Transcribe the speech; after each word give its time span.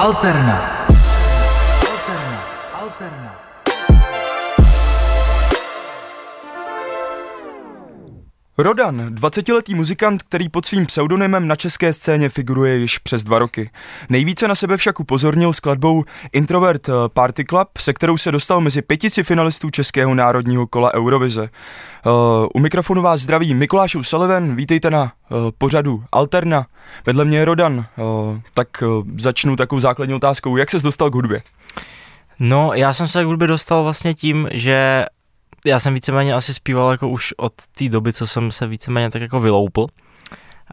Alterna. 0.00 0.69
Rodan, 8.62 9.14
20-letý 9.14 9.74
muzikant, 9.74 10.22
který 10.22 10.48
pod 10.48 10.66
svým 10.66 10.86
pseudonymem 10.86 11.48
na 11.48 11.56
české 11.56 11.92
scéně 11.92 12.28
figuruje 12.28 12.76
již 12.76 12.98
přes 12.98 13.24
dva 13.24 13.38
roky. 13.38 13.70
Nejvíce 14.08 14.48
na 14.48 14.54
sebe 14.54 14.76
však 14.76 15.00
upozornil 15.00 15.52
skladbou 15.52 16.04
Introvert 16.32 16.88
eh, 16.88 16.92
Party 17.08 17.44
Club, 17.44 17.68
se 17.78 17.92
kterou 17.92 18.16
se 18.16 18.32
dostal 18.32 18.60
mezi 18.60 18.82
pětici 18.82 19.22
finalistů 19.22 19.70
Českého 19.70 20.14
národního 20.14 20.66
kola 20.66 20.94
Eurovize. 20.94 21.42
Uh, 21.42 22.12
u 22.54 22.58
mikrofonu 22.58 23.02
vás 23.02 23.20
zdraví 23.20 23.54
Mikuláš 23.54 23.96
Sullivan, 24.02 24.56
vítejte 24.56 24.90
na 24.90 25.02
uh, 25.02 25.38
pořadu 25.58 26.04
Alterna. 26.12 26.66
Vedle 27.06 27.24
mě 27.24 27.38
je 27.38 27.44
Rodan, 27.44 27.78
uh, 27.96 28.38
tak 28.54 28.68
začnu 29.18 29.56
takovou 29.56 29.80
základní 29.80 30.14
otázkou, 30.14 30.56
jak 30.56 30.70
ses 30.70 30.82
dostal 30.82 31.10
k 31.10 31.14
hudbě? 31.14 31.42
No, 32.38 32.70
já 32.74 32.92
jsem 32.92 33.08
se 33.08 33.22
k 33.22 33.26
hudbě 33.26 33.48
dostal 33.48 33.82
vlastně 33.82 34.14
tím, 34.14 34.48
že 34.52 35.04
já 35.66 35.80
jsem 35.80 35.94
víceméně 35.94 36.34
asi 36.34 36.54
zpíval 36.54 36.90
jako 36.90 37.08
už 37.08 37.34
od 37.36 37.52
té 37.78 37.88
doby, 37.88 38.12
co 38.12 38.26
jsem 38.26 38.52
se 38.52 38.66
víceméně 38.66 39.10
tak 39.10 39.22
jako 39.22 39.40
vyloupl. 39.40 39.86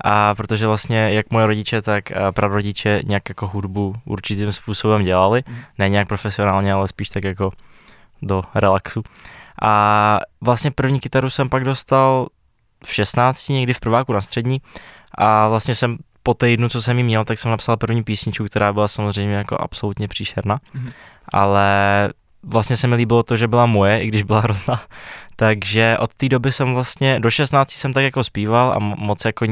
A 0.04 0.36
protože 0.36 0.68
vlastně 0.68 1.13
jak 1.13 1.32
moje 1.32 1.48
rodiče, 1.48 1.82
tak 1.82 2.12
prarodiče 2.32 3.02
nějak 3.05 3.30
jako 3.30 3.48
hudbu 3.48 3.96
určitým 4.05 4.52
způsobem 4.52 5.04
dělali. 5.04 5.44
Mm. 5.48 5.55
Ne 5.77 5.90
nějak 5.90 6.08
profesionálně, 6.08 6.73
ale 6.73 6.88
spíš 6.88 7.10
tak 7.10 7.23
jako 7.23 7.52
do 8.22 8.44
relaxu. 8.55 9.04
A 9.62 10.20
vlastně 10.41 10.72
první 10.72 10.99
kytaru 10.99 11.30
jsem 11.30 11.49
pak 11.49 11.63
dostal 11.63 12.27
v 12.85 12.94
16, 12.94 13.49
někdy 13.49 13.74
v 13.74 13.80
prváku 13.80 14.13
na 14.13 14.22
střední. 14.22 14.62
A 15.18 15.48
vlastně 15.48 15.76
jsem 15.76 15.98
po 16.24 16.34
týdnu, 16.34 16.70
co 16.70 16.82
jsem 16.82 16.98
ji 16.98 17.04
měl, 17.04 17.26
tak 17.26 17.40
jsem 17.40 17.52
napsal 17.52 17.77
první 17.77 18.04
písničku, 18.04 18.46
která 18.46 18.74
byla 18.74 18.88
samozřejmě 18.88 19.35
jako 19.35 19.58
absolutně 19.62 20.08
příšerná. 20.08 20.60
Mm. 20.74 20.90
Ale 21.34 22.10
vlastně 22.48 22.77
se 22.77 22.87
mi 22.87 22.95
líbilo 22.95 23.23
to, 23.23 23.37
že 23.37 23.48
byla 23.48 23.65
moje, 23.65 24.01
i 24.03 24.07
když 24.07 24.23
byla 24.23 24.40
hrozná. 24.40 24.81
Takže 25.40 25.98
od 25.99 26.13
té 26.13 26.30
doby 26.30 26.52
jsem 26.52 26.74
vlastně, 26.74 27.20
do 27.20 27.30
16 27.30 27.71
jsem 27.71 27.93
tak 27.93 28.04
jako 28.04 28.24
zpíval 28.24 28.71
a 28.71 28.80
moc 28.80 29.26
jako 29.26 29.46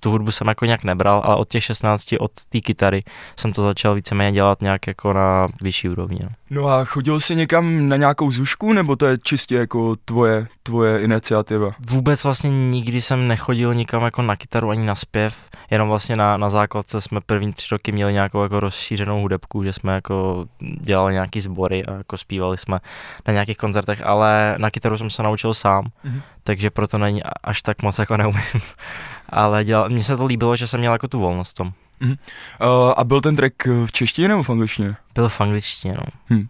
tu 0.00 0.10
hudbu 0.10 0.30
jsem 0.30 0.46
jako 0.46 0.64
nějak 0.64 0.84
nebral, 0.84 1.22
ale 1.24 1.36
od 1.36 1.48
těch 1.48 1.64
16, 1.64 2.14
od 2.20 2.32
té 2.48 2.60
kytary 2.60 3.04
jsem 3.38 3.52
to 3.52 3.62
začal 3.62 3.94
víceméně 3.94 4.32
dělat 4.32 4.62
nějak 4.62 4.86
jako 4.86 5.12
na 5.12 5.48
vyšší 5.62 5.88
úrovni. 5.88 6.18
No. 6.22 6.28
no 6.50 6.68
a 6.68 6.84
chodil 6.84 7.20
jsi 7.20 7.36
někam 7.36 7.88
na 7.88 7.96
nějakou 7.96 8.30
zušku, 8.30 8.72
nebo 8.72 8.96
to 8.96 9.06
je 9.06 9.18
čistě 9.18 9.54
jako 9.54 9.96
tvoje, 10.04 10.46
tvoje 10.62 11.00
iniciativa? 11.02 11.70
Vůbec 11.90 12.24
vlastně 12.24 12.50
nikdy 12.50 13.00
jsem 13.00 13.28
nechodil 13.28 13.74
nikam 13.74 14.02
jako 14.02 14.22
na 14.22 14.36
kytaru 14.36 14.70
ani 14.70 14.86
na 14.86 14.94
zpěv, 14.94 15.48
jenom 15.70 15.88
vlastně 15.88 16.16
na, 16.16 16.36
na 16.36 16.50
základce 16.50 17.00
jsme 17.00 17.20
první 17.20 17.52
tři 17.52 17.68
roky 17.72 17.92
měli 17.92 18.12
nějakou 18.12 18.42
jako 18.42 18.60
rozšířenou 18.60 19.20
hudebku, 19.20 19.64
že 19.64 19.72
jsme 19.72 19.94
jako 19.94 20.46
dělali 20.80 21.12
nějaký 21.12 21.40
sbory 21.40 21.84
a 21.84 21.92
jako 21.92 22.16
zpívali 22.16 22.58
jsme 22.58 22.78
na 23.26 23.32
nějakých 23.32 23.56
koncertech, 23.56 24.02
ale 24.04 24.54
na 24.58 24.70
kytaru 24.70 24.98
jsem 24.98 25.10
se 25.10 25.25
naučil 25.26 25.54
sám, 25.54 25.84
mm-hmm. 25.84 26.20
takže 26.44 26.70
proto 26.70 26.98
není 26.98 27.22
až 27.44 27.62
tak 27.62 27.82
moc 27.82 27.98
jako 27.98 28.16
neumím. 28.16 28.42
Ale 29.28 29.64
dělal, 29.64 29.88
mně 29.88 30.02
se 30.02 30.16
to 30.16 30.26
líbilo, 30.26 30.56
že 30.56 30.66
jsem 30.66 30.80
měl 30.80 30.92
jako 30.92 31.08
tu 31.08 31.20
volnost 31.20 31.50
v 31.50 31.54
tom. 31.54 31.72
Mm-hmm. 32.00 32.16
Uh, 32.60 32.92
a 32.96 33.04
byl 33.04 33.20
ten 33.20 33.36
track 33.36 33.66
v 33.86 33.92
češtině 33.92 34.28
nebo 34.28 34.42
v 34.42 34.50
angličtině? 34.50 34.96
Byl 35.14 35.28
v 35.28 35.40
angličtině, 35.40 35.94
no. 35.96 36.02
Hmm. 36.26 36.48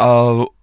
A 0.00 0.06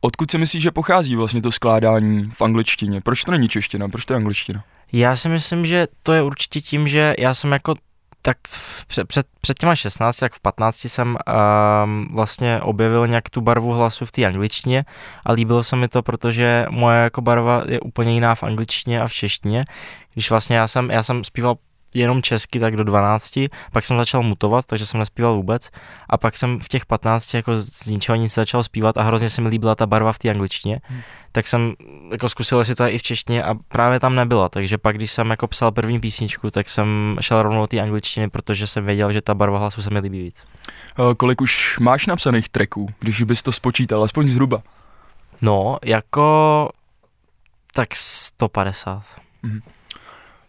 odkud 0.01 0.31
si 0.31 0.37
myslíš, 0.37 0.63
že 0.63 0.71
pochází 0.71 1.15
vlastně 1.15 1.41
to 1.41 1.51
skládání 1.51 2.29
v 2.33 2.41
angličtině? 2.41 3.01
Proč 3.01 3.23
to 3.23 3.31
není 3.31 3.49
čeština, 3.49 3.87
proč 3.87 4.05
to 4.05 4.13
je 4.13 4.17
angličtina? 4.17 4.63
Já 4.91 5.15
si 5.15 5.29
myslím, 5.29 5.65
že 5.65 5.87
to 6.03 6.13
je 6.13 6.21
určitě 6.21 6.61
tím, 6.61 6.87
že 6.87 7.15
já 7.19 7.33
jsem 7.33 7.51
jako 7.51 7.75
tak 8.27 8.37
před, 8.87 9.07
před, 9.07 9.27
před 9.41 9.59
těma 9.59 9.75
16, 9.75 10.21
jak 10.21 10.33
v 10.33 10.39
15 10.39 10.85
jsem 10.85 11.17
um, 11.83 12.07
vlastně 12.13 12.61
objevil 12.61 13.07
nějak 13.07 13.29
tu 13.29 13.41
barvu 13.41 13.71
hlasu 13.71 14.05
v 14.05 14.11
té 14.11 14.25
angličtině 14.25 14.85
a 15.25 15.31
líbilo 15.31 15.63
se 15.63 15.75
mi 15.75 15.87
to, 15.87 16.03
protože 16.03 16.65
moje 16.69 17.03
jako 17.03 17.21
barva 17.21 17.63
je 17.67 17.79
úplně 17.79 18.13
jiná 18.13 18.35
v 18.35 18.43
angličtině 18.43 18.99
a 18.99 19.07
v 19.07 19.13
češtině. 19.13 19.65
Když 20.13 20.29
vlastně 20.29 20.57
já 20.57 20.67
jsem, 20.67 20.91
já 20.91 21.03
jsem 21.03 21.23
zpíval 21.23 21.55
jenom 21.93 22.21
česky 22.21 22.59
tak 22.59 22.75
do 22.75 22.83
12, 22.83 23.39
pak 23.71 23.85
jsem 23.85 23.97
začal 23.97 24.23
mutovat, 24.23 24.65
takže 24.65 24.85
jsem 24.85 24.99
nespíval 24.99 25.35
vůbec 25.35 25.69
a 26.09 26.17
pak 26.17 26.37
jsem 26.37 26.59
v 26.59 26.67
těch 26.67 26.85
15 26.85 27.33
jako 27.33 27.57
z 27.57 27.87
ničeho 27.87 28.15
nic 28.15 28.33
začal 28.33 28.63
zpívat 28.63 28.97
a 28.97 29.03
hrozně 29.03 29.29
se 29.29 29.41
mi 29.41 29.49
líbila 29.49 29.75
ta 29.75 29.85
barva 29.85 30.11
v 30.11 30.19
té 30.19 30.29
angličtině, 30.29 30.79
hmm. 30.83 31.01
tak 31.31 31.47
jsem 31.47 31.73
jako 32.11 32.29
zkusil 32.29 32.65
si 32.65 32.75
to 32.75 32.83
i 32.83 32.97
v 32.97 33.01
češtině 33.01 33.43
a 33.43 33.55
právě 33.67 33.99
tam 33.99 34.15
nebyla, 34.15 34.49
takže 34.49 34.77
pak 34.77 34.95
když 34.95 35.11
jsem 35.11 35.29
jako 35.29 35.47
psal 35.47 35.71
první 35.71 35.99
písničku, 35.99 36.51
tak 36.51 36.69
jsem 36.69 37.17
šel 37.21 37.41
rovnou 37.41 37.61
do 37.61 37.67
té 37.67 37.79
angličtiny, 37.79 38.29
protože 38.29 38.67
jsem 38.67 38.85
věděl, 38.85 39.13
že 39.13 39.21
ta 39.21 39.33
barva 39.33 39.59
hlasu 39.59 39.81
se 39.81 39.89
mi 39.89 39.99
líbí 39.99 40.23
víc. 40.23 40.43
Kolik 41.17 41.41
už 41.41 41.79
máš 41.79 42.05
napsaných 42.05 42.49
tracků, 42.49 42.87
když 42.99 43.21
bys 43.21 43.43
to 43.43 43.51
spočítal, 43.51 44.03
aspoň 44.03 44.27
zhruba? 44.27 44.63
No, 45.41 45.77
jako 45.85 46.69
tak 47.73 47.95
150. 47.95 49.03
Hmm. 49.43 49.61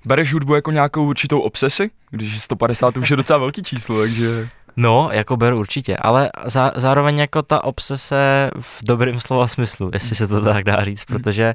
Bereš 0.05 0.33
hudbu 0.33 0.55
jako 0.55 0.71
nějakou 0.71 1.07
určitou 1.07 1.41
obsesi? 1.41 1.91
Když 2.11 2.43
150 2.43 2.97
už 2.97 3.11
je 3.11 3.17
docela 3.17 3.39
velký 3.39 3.63
číslo, 3.63 4.01
takže... 4.01 4.49
No, 4.77 5.09
jako 5.13 5.37
beru 5.37 5.59
určitě, 5.59 5.97
ale 5.97 6.31
zá, 6.45 6.73
zároveň 6.77 7.19
jako 7.19 7.43
ta 7.43 7.65
obsese 7.65 8.51
v 8.61 8.81
dobrém 8.89 9.21
slova 9.21 9.47
smyslu, 9.47 9.91
jestli 9.93 10.17
se 10.17 10.29
to 10.29 10.41
tak 10.41 10.65
dá 10.65 10.85
říct, 10.85 11.11
hmm. 11.11 11.19
protože 11.19 11.55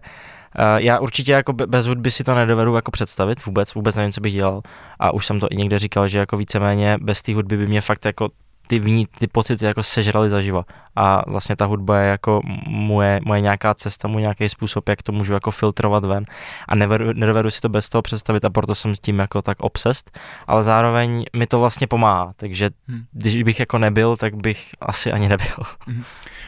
uh, 0.59 0.66
já 0.76 1.00
určitě 1.00 1.32
jako 1.32 1.53
bez 1.53 1.86
hudby 1.86 2.12
si 2.12 2.24
to 2.24 2.36
nedovedu 2.36 2.76
jako 2.76 2.92
představit 2.92 3.46
vůbec, 3.46 3.74
vůbec 3.74 3.96
nevím, 3.96 4.12
co 4.12 4.22
bych 4.22 4.34
dělal 4.34 4.62
a 5.00 5.12
už 5.12 5.26
jsem 5.26 5.40
to 5.40 5.48
i 5.52 5.56
někde 5.56 5.80
říkal, 5.80 6.08
že 6.08 6.18
jako 6.18 6.38
víceméně 6.38 6.98
bez 7.02 7.22
té 7.22 7.34
hudby 7.34 7.58
by 7.58 7.68
mě 7.68 7.82
fakt 7.82 8.06
jako 8.06 8.30
ty, 8.68 8.79
vní, 8.79 9.07
ty 9.19 9.28
pocity 9.28 9.66
jako 9.66 9.84
sežrali 9.84 10.29
zaživa. 10.29 10.63
A 10.96 11.24
vlastně 11.31 11.56
ta 11.56 11.66
hudba 11.66 12.00
je 12.00 12.09
jako 12.09 12.41
moje, 12.68 13.19
moje 13.25 13.41
nějaká 13.41 13.74
cesta, 13.74 14.07
můj 14.07 14.22
nějaký 14.22 14.50
způsob, 14.50 14.90
jak 14.90 15.01
to 15.01 15.12
můžu 15.12 15.34
jako 15.34 15.51
filtrovat 15.51 16.06
ven. 16.06 16.25
A 16.68 16.75
nevedu, 16.75 17.13
nedovedu 17.13 17.52
si 17.52 17.62
to 17.62 17.69
bez 17.69 17.90
toho 17.90 18.02
představit 18.02 18.46
a 18.46 18.50
proto 18.50 18.75
jsem 18.75 18.96
s 18.96 19.00
tím 19.00 19.19
jako 19.19 19.41
tak 19.41 19.59
obsest, 19.59 20.19
ale 20.47 20.63
zároveň 20.63 21.25
mi 21.35 21.47
to 21.47 21.59
vlastně 21.59 21.88
pomáhá. 21.88 22.31
Takže 22.35 22.69
hmm. 22.88 23.03
když 23.12 23.44
bych 23.44 23.59
jako 23.59 23.78
nebyl, 23.78 24.18
tak 24.18 24.35
bych 24.35 24.69
asi 24.81 25.12
ani 25.12 25.29
nebyl. 25.29 25.57
Hmm. 25.88 26.03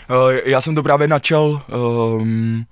Uh, 0.10 0.32
já 0.46 0.62
jsem 0.62 0.76
to 0.76 0.84
právě 0.84 1.08
načal 1.08 1.62
um, 2.18 2.66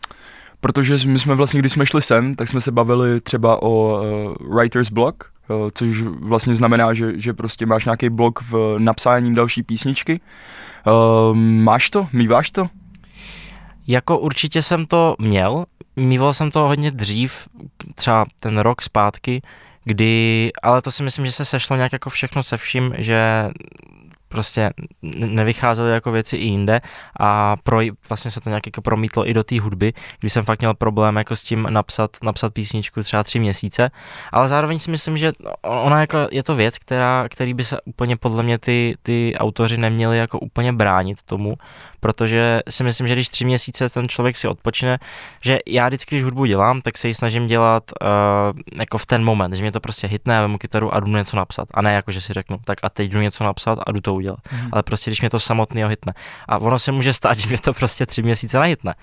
protože 0.63 1.07
my 1.07 1.19
jsme 1.19 1.35
vlastně, 1.35 1.59
když 1.59 1.71
jsme 1.71 1.85
šli 1.85 2.01
sem, 2.01 2.35
tak 2.35 2.47
jsme 2.47 2.61
se 2.61 2.71
bavili 2.71 3.21
třeba 3.21 3.61
o 3.61 4.01
uh, 4.01 4.55
writer's 4.57 4.89
block, 4.89 5.23
uh, 5.49 5.69
což 5.73 6.01
vlastně 6.01 6.55
znamená, 6.55 6.93
že, 6.93 7.19
že 7.19 7.33
prostě 7.33 7.65
máš 7.65 7.85
nějaký 7.85 8.09
blok 8.09 8.41
v 8.41 8.75
napsáním 8.77 9.35
další 9.35 9.63
písničky. 9.63 10.19
Uh, 10.87 11.35
máš 11.37 11.89
to? 11.89 12.07
Míváš 12.13 12.51
to? 12.51 12.67
Jako 13.87 14.19
určitě 14.19 14.61
jsem 14.61 14.85
to 14.85 15.15
měl, 15.19 15.65
mýval 15.95 16.33
jsem 16.33 16.51
to 16.51 16.67
hodně 16.67 16.91
dřív, 16.91 17.47
třeba 17.95 18.25
ten 18.39 18.57
rok 18.57 18.81
zpátky, 18.81 19.41
kdy, 19.83 20.51
ale 20.63 20.81
to 20.81 20.91
si 20.91 21.03
myslím, 21.03 21.25
že 21.25 21.31
se 21.31 21.45
sešlo 21.45 21.75
nějak 21.75 21.93
jako 21.93 22.09
všechno 22.09 22.43
se 22.43 22.57
vším, 22.57 22.93
že 22.97 23.49
prostě 24.33 24.71
nevycházely 25.11 25.91
jako 25.91 26.11
věci 26.11 26.37
i 26.37 26.45
jinde 26.45 26.81
a 27.19 27.55
pro, 27.63 27.79
vlastně 28.09 28.31
se 28.31 28.41
to 28.41 28.49
nějak 28.49 28.65
jako 28.65 28.81
promítlo 28.81 29.29
i 29.29 29.33
do 29.33 29.43
té 29.43 29.59
hudby, 29.59 29.93
kdy 30.19 30.29
jsem 30.29 30.45
fakt 30.45 30.59
měl 30.59 30.73
problém 30.73 31.15
jako 31.15 31.35
s 31.35 31.43
tím 31.43 31.67
napsat, 31.69 32.17
napsat 32.23 32.53
písničku 32.53 33.03
třeba 33.03 33.23
tři 33.23 33.39
měsíce, 33.39 33.91
ale 34.31 34.47
zároveň 34.47 34.79
si 34.79 34.91
myslím, 34.91 35.17
že 35.17 35.31
ona 35.61 35.99
jako 36.01 36.17
je 36.31 36.43
to 36.43 36.55
věc, 36.55 36.77
která, 36.77 37.29
který 37.29 37.53
by 37.53 37.63
se 37.63 37.77
úplně 37.85 38.17
podle 38.17 38.43
mě 38.43 38.57
ty, 38.57 38.95
ty 39.03 39.33
autoři 39.37 39.77
neměli 39.77 40.17
jako 40.17 40.39
úplně 40.39 40.73
bránit 40.73 41.23
tomu, 41.25 41.55
protože 42.03 42.61
si 42.69 42.83
myslím, 42.83 43.07
že 43.07 43.13
když 43.13 43.29
tři 43.29 43.45
měsíce 43.45 43.89
ten 43.89 44.09
člověk 44.09 44.37
si 44.37 44.47
odpočine, 44.47 44.99
že 45.41 45.59
já 45.67 45.87
vždycky, 45.87 46.15
když 46.15 46.23
hudbu 46.23 46.45
dělám, 46.45 46.81
tak 46.81 46.97
se 46.97 47.07
ji 47.07 47.13
snažím 47.13 47.47
dělat 47.47 47.83
uh, 48.01 48.79
jako 48.79 48.97
v 48.97 49.05
ten 49.05 49.23
moment, 49.23 49.53
že 49.53 49.61
mě 49.61 49.71
to 49.71 49.79
prostě 49.79 50.07
hitne, 50.07 50.41
vemu 50.41 50.57
kytaru 50.57 50.93
a 50.93 50.99
jdu 50.99 51.07
něco 51.07 51.37
napsat. 51.37 51.67
A 51.73 51.81
ne 51.81 51.93
jako, 51.93 52.11
že 52.11 52.21
si 52.21 52.33
řeknu, 52.33 52.57
tak 52.65 52.77
a 52.83 52.89
teď 52.89 53.11
jdu 53.11 53.19
něco 53.21 53.43
napsat 53.43 53.79
a 53.87 53.91
jdu 53.91 54.01
to 54.01 54.13
udělat. 54.13 54.39
Mm. 54.51 54.69
Ale 54.71 54.83
prostě, 54.83 55.09
když 55.09 55.21
mě 55.21 55.29
to 55.29 55.39
samotný 55.39 55.83
hitne. 55.83 56.13
A 56.47 56.57
ono 56.57 56.79
se 56.79 56.91
může 56.91 57.13
stát, 57.13 57.37
že 57.37 57.47
mě 57.47 57.57
to 57.57 57.73
prostě 57.73 58.05
tři 58.05 58.21
měsíce 58.23 58.59
nehitne. 58.59 58.93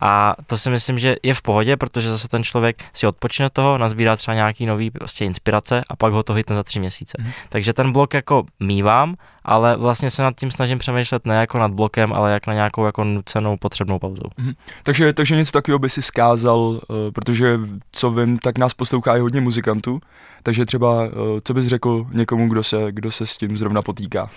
A 0.00 0.34
to 0.46 0.58
si 0.58 0.70
myslím, 0.70 0.98
že 0.98 1.16
je 1.22 1.34
v 1.34 1.42
pohodě, 1.42 1.76
protože 1.76 2.10
zase 2.10 2.28
ten 2.28 2.44
člověk 2.44 2.82
si 2.92 3.06
odpočne 3.06 3.50
toho, 3.50 3.78
nazbírá 3.78 4.16
třeba 4.16 4.34
nějaký 4.34 4.66
nový 4.66 4.90
prostě 4.90 5.24
inspirace 5.24 5.82
a 5.90 5.96
pak 5.96 6.12
ho 6.12 6.22
to 6.22 6.34
hitne 6.34 6.56
za 6.56 6.62
tři 6.62 6.80
měsíce. 6.80 7.18
Mm. 7.20 7.30
Takže 7.48 7.72
ten 7.72 7.92
blok 7.92 8.14
jako 8.14 8.44
mývám, 8.60 9.14
ale 9.44 9.76
vlastně 9.76 10.10
se 10.10 10.22
nad 10.22 10.36
tím 10.36 10.50
snažím 10.50 10.78
přemýšlet 10.78 11.26
ne 11.26 11.34
jako 11.36 11.58
nad 11.58 11.70
blokem, 11.70 12.12
ale 12.12 12.32
jak 12.32 12.46
na 12.46 12.54
nějakou 12.54 12.84
jako 12.84 13.04
nucenou 13.04 13.56
potřebnou 13.56 13.98
pauzu. 13.98 14.22
Mm. 14.36 14.52
Takže, 14.82 15.12
takže 15.12 15.36
něco 15.36 15.52
takového 15.52 15.78
by 15.78 15.90
si 15.90 16.02
skázal, 16.02 16.58
uh, 16.60 16.78
protože 17.14 17.58
co 17.92 18.10
vím, 18.10 18.38
tak 18.38 18.58
nás 18.58 18.74
poslouchá 18.74 19.16
i 19.16 19.20
hodně 19.20 19.40
muzikantů, 19.40 20.00
takže 20.42 20.66
třeba 20.66 21.04
uh, 21.04 21.10
co 21.44 21.54
bys 21.54 21.66
řekl 21.66 22.06
někomu, 22.12 22.48
kdo 22.48 22.62
se, 22.62 22.76
kdo 22.90 23.10
se 23.10 23.26
s 23.26 23.36
tím 23.36 23.56
zrovna 23.56 23.82
potýká? 23.82 24.30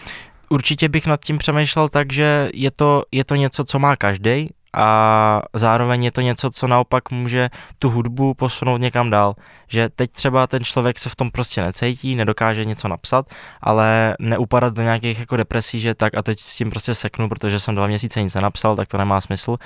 Určitě 0.49 0.89
bych 0.89 1.07
nad 1.07 1.19
tím 1.25 1.37
přemýšlel 1.37 1.89
tak, 1.89 2.13
že 2.13 2.49
je 2.53 2.71
to, 2.71 3.03
je 3.11 3.23
to 3.23 3.35
něco, 3.35 3.63
co 3.63 3.79
má 3.79 3.95
každý 3.95 4.49
a 4.73 5.41
zároveň 5.53 6.03
je 6.03 6.11
to 6.11 6.21
něco, 6.21 6.49
co 6.49 6.67
naopak 6.67 7.11
může 7.11 7.49
tu 7.79 7.89
hudbu 7.89 8.33
posunout 8.33 8.81
někam 8.81 9.09
dál. 9.09 9.35
Že 9.67 9.89
teď 9.89 10.11
třeba 10.11 10.47
ten 10.47 10.63
člověk 10.63 10.99
se 10.99 11.09
v 11.09 11.15
tom 11.15 11.31
prostě 11.31 11.61
necítí, 11.61 12.15
nedokáže 12.15 12.65
něco 12.65 12.87
napsat, 12.87 13.29
ale 13.61 14.15
neupadat 14.19 14.73
do 14.73 14.81
nějakých 14.81 15.19
jako 15.19 15.37
depresí, 15.37 15.79
že 15.79 15.95
tak 15.95 16.17
a 16.17 16.21
teď 16.21 16.39
s 16.39 16.55
tím 16.57 16.69
prostě 16.69 16.95
seknu, 16.95 17.29
protože 17.29 17.59
jsem 17.59 17.75
dva 17.75 17.87
měsíce 17.87 18.21
nic 18.21 18.35
nenapsal, 18.35 18.75
tak 18.75 18.87
to 18.87 18.97
nemá 18.97 19.21
smysl. 19.21 19.57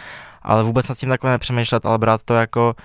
Ale 0.42 0.64
vůbec 0.64 0.90
nad 0.90 0.98
tím 0.98 1.10
takhle 1.10 1.32
nepřemýšlet, 1.32 1.86
ale 1.86 1.98
brát 1.98 2.24
to 2.24 2.34
jako 2.34 2.76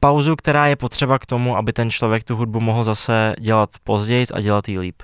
pauzu, 0.00 0.36
která 0.36 0.66
je 0.66 0.76
potřeba 0.76 1.18
k 1.18 1.26
tomu, 1.26 1.56
aby 1.56 1.72
ten 1.72 1.90
člověk 1.90 2.24
tu 2.24 2.36
hudbu 2.36 2.60
mohl 2.60 2.84
zase 2.84 3.34
dělat 3.40 3.70
později 3.84 4.26
a 4.34 4.40
dělat 4.40 4.68
jí 4.68 4.78
líp. 4.78 5.02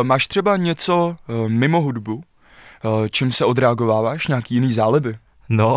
Eh, 0.00 0.02
Máš 0.02 0.26
třeba 0.26 0.56
něco 0.56 1.16
eh, 1.28 1.48
mimo 1.48 1.80
hudbu, 1.80 2.22
čím 3.10 3.32
se 3.32 3.44
odreagováváš, 3.44 4.26
nějaký 4.26 4.54
jiný 4.54 4.72
záliby? 4.72 5.18
No, 5.48 5.76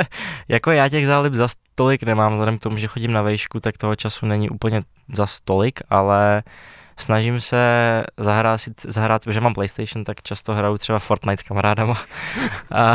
jako 0.48 0.70
já 0.70 0.88
těch 0.88 1.06
zálib 1.06 1.34
za 1.34 1.48
tolik 1.74 2.02
nemám, 2.02 2.32
vzhledem 2.32 2.58
k 2.58 2.62
tomu, 2.62 2.76
že 2.76 2.86
chodím 2.86 3.12
na 3.12 3.22
vejšku, 3.22 3.60
tak 3.60 3.78
toho 3.78 3.96
času 3.96 4.26
není 4.26 4.50
úplně 4.50 4.82
za 5.12 5.26
tolik, 5.44 5.80
ale 5.90 6.42
snažím 6.96 7.40
se 7.40 8.04
zahrát, 8.16 8.60
zahrát, 8.84 9.24
protože 9.24 9.40
mám 9.40 9.54
PlayStation, 9.54 10.04
tak 10.04 10.22
často 10.22 10.54
hraju 10.54 10.78
třeba 10.78 10.98
Fortnite 10.98 11.40
s 11.40 11.42
kamarádama. 11.42 11.96
A 12.74 12.94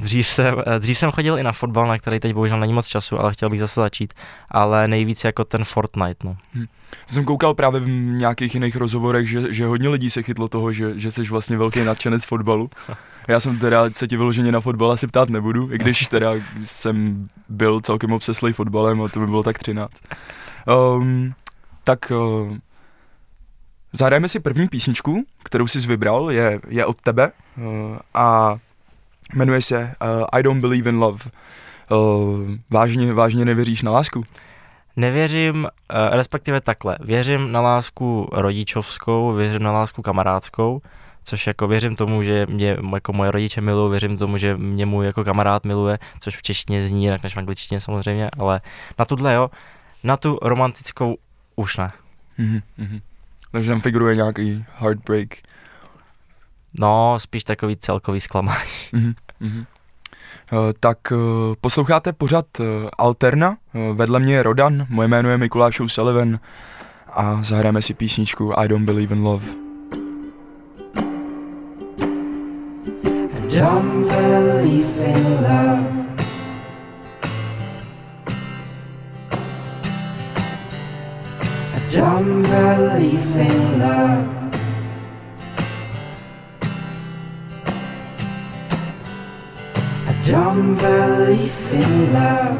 dřív, 0.00 0.26
jsem, 0.26 0.54
dřív 0.78 0.98
jsem 0.98 1.10
chodil 1.10 1.38
i 1.38 1.42
na 1.42 1.52
fotbal, 1.52 1.88
na 1.88 1.98
který 1.98 2.20
teď 2.20 2.32
bohužel 2.32 2.60
není 2.60 2.72
moc 2.72 2.86
času, 2.86 3.20
ale 3.20 3.32
chtěl 3.32 3.50
bych 3.50 3.60
zase 3.60 3.80
začít, 3.80 4.14
ale 4.48 4.88
nejvíc 4.88 5.24
jako 5.24 5.44
ten 5.44 5.64
Fortnite, 5.64 6.26
no. 6.28 6.36
Jsem 7.06 7.24
koukal 7.24 7.54
právě 7.54 7.80
v 7.80 7.88
nějakých 7.88 8.54
jiných 8.54 8.76
rozhovorech, 8.76 9.28
že, 9.28 9.54
že 9.54 9.66
hodně 9.66 9.88
lidí 9.88 10.10
se 10.10 10.22
chytlo 10.22 10.48
toho, 10.48 10.72
že, 10.72 11.00
že 11.00 11.10
jsi 11.10 11.22
vlastně 11.22 11.56
velký 11.56 11.84
nadšenec 11.84 12.24
fotbalu. 12.24 12.70
Já 13.28 13.40
jsem 13.40 13.58
teda 13.58 13.90
se 13.92 14.06
ti 14.06 14.16
vyloženě 14.16 14.52
na 14.52 14.60
fotbal 14.60 14.92
asi 14.92 15.06
ptát 15.06 15.28
nebudu, 15.28 15.72
i 15.72 15.78
když 15.78 16.06
teda 16.06 16.32
jsem 16.58 17.28
byl 17.48 17.80
celkem 17.80 18.12
obseslej 18.12 18.52
fotbalem 18.52 19.02
a 19.02 19.08
to 19.08 19.20
by 19.20 19.26
bylo 19.26 19.42
tak 19.42 19.58
13. 19.58 19.90
Um, 20.96 21.34
tak 21.84 22.12
uh, 22.16 22.56
zahrajeme 23.92 24.28
si 24.28 24.40
první 24.40 24.68
písničku, 24.68 25.24
kterou 25.42 25.66
jsi 25.66 25.78
vybral, 25.88 26.30
je, 26.30 26.60
je 26.68 26.86
od 26.86 27.00
tebe 27.00 27.32
uh, 27.56 27.64
a 28.14 28.56
jmenuje 29.34 29.62
se 29.62 29.94
uh, 30.02 30.24
I 30.32 30.42
Don't 30.42 30.60
Believe 30.60 30.90
in 30.90 30.98
Love. 30.98 31.24
Uh, 31.90 32.50
vážně, 32.70 33.12
vážně 33.12 33.44
nevěříš 33.44 33.82
na 33.82 33.90
lásku? 33.90 34.22
Nevěřím, 34.96 35.66
eh, 35.66 36.16
respektive 36.16 36.60
takhle, 36.60 36.98
věřím 37.00 37.52
na 37.52 37.60
lásku 37.60 38.28
rodičovskou, 38.32 39.32
věřím 39.32 39.62
na 39.62 39.72
lásku 39.72 40.02
kamarádskou, 40.02 40.82
což 41.24 41.46
jako 41.46 41.68
věřím 41.68 41.96
tomu, 41.96 42.22
že 42.22 42.46
mě 42.50 42.76
jako 42.94 43.12
moje 43.12 43.30
rodiče 43.30 43.60
milují, 43.60 43.90
věřím 43.90 44.16
tomu, 44.16 44.36
že 44.36 44.56
mě 44.56 44.86
můj 44.86 45.06
jako 45.06 45.24
kamarád 45.24 45.64
miluje, 45.64 45.98
což 46.20 46.36
v 46.36 46.42
češtině 46.42 46.82
zní 46.82 47.04
jinak 47.04 47.22
než 47.22 47.34
v 47.34 47.38
angličtině 47.38 47.80
samozřejmě, 47.80 48.28
ale 48.38 48.60
na 48.98 49.04
tuhle 49.04 49.34
jo, 49.34 49.50
na 50.04 50.16
tu 50.16 50.38
romantickou 50.42 51.16
už 51.56 51.76
ne. 51.76 51.90
Mm-hmm. 52.38 53.00
Takže 53.52 53.70
tam 53.70 53.80
figuruje 53.80 54.16
nějaký 54.16 54.64
heartbreak. 54.76 55.28
No, 56.78 57.14
spíš 57.18 57.44
takový 57.44 57.76
celkový 57.76 58.20
zklamání. 58.20 58.58
Mm-hmm. 58.92 59.64
Uh, 60.52 60.58
tak 60.80 60.98
uh, 61.12 61.18
posloucháte 61.60 62.12
pořad 62.12 62.46
uh, 62.60 62.66
Alterna, 62.98 63.56
vedle 63.92 64.20
mě 64.20 64.34
je 64.34 64.42
Rodan, 64.42 64.86
moje 64.88 65.08
jméno 65.08 65.28
je 65.28 65.38
Mikuláš 65.38 65.80
Sullivan 65.86 66.38
a 67.12 67.42
zahrajeme 67.42 67.82
si 67.82 67.94
písničku 67.94 68.52
I 68.56 68.68
Don't 68.68 68.86
Believe 68.86 69.16
in 69.16 69.22
Love. 69.22 69.46
I 73.32 73.58
don't 73.58 74.08
believe 74.08 75.04
in 75.06 75.24
love. 75.42 76.00
I 81.74 81.96
don't 81.96 82.42
believe 82.42 83.40
in 83.40 83.82
love. 83.82 84.39
Love. 92.12 92.54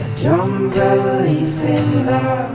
I 0.00 0.22
don't 0.22 0.70
believe 0.70 1.64
in 1.64 2.06
love. 2.06 2.50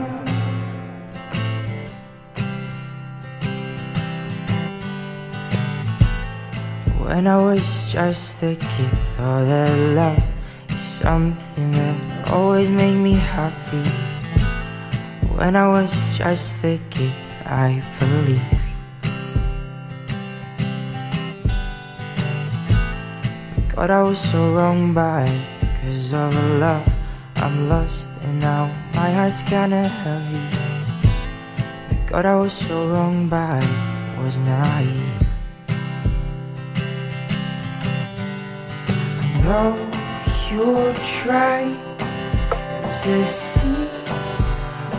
When 7.00 7.26
I 7.26 7.36
was 7.36 7.92
just 7.92 8.42
a 8.42 8.54
kid, 8.54 8.90
thought 9.16 9.44
that 9.44 9.94
love 9.94 10.22
is 10.68 10.80
something 10.80 11.72
that 11.72 12.30
always 12.30 12.70
made 12.70 12.96
me 12.96 13.14
happy. 13.14 13.88
When 15.36 15.56
I 15.56 15.68
was 15.68 15.92
just 16.16 16.64
a 16.64 16.78
kid, 16.90 17.12
I 17.46 17.82
believed. 17.98 18.53
God, 23.74 23.90
I 23.90 24.02
was 24.04 24.20
so 24.20 24.54
wrong, 24.54 24.94
but 24.94 25.28
because 25.60 26.12
of 26.12 26.32
love, 26.60 26.86
I'm 27.36 27.68
lost, 27.68 28.08
and 28.22 28.38
now 28.40 28.70
my 28.94 29.10
heart's 29.10 29.42
kinda 29.42 29.88
heavy. 29.88 30.46
God, 32.06 32.24
I 32.24 32.36
was 32.36 32.52
so 32.52 32.88
wrong, 32.88 33.28
by 33.28 33.58
was 34.22 34.38
naive. 34.38 35.26
I 39.22 39.28
know 39.42 39.76
you'll 40.48 40.94
try 41.20 41.74
to 42.80 43.24
see 43.24 43.88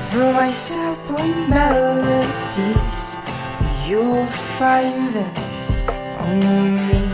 through 0.09 0.33
my 0.33 0.51
sad 0.51 0.97
boy 1.07 1.31
melodies. 1.47 3.01
You'll 3.87 4.25
find 4.59 5.13
that 5.15 5.35
only 6.19 6.71
me, 6.87 7.04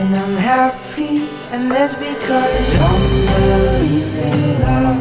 and 0.00 0.16
I'm 0.16 0.36
happy, 0.36 1.28
and 1.52 1.70
that's 1.70 1.94
because 1.94 2.32
I 2.32 2.78
don't 2.80 3.26
believe 3.36 4.16
in 4.28 4.40
love. 4.62 5.00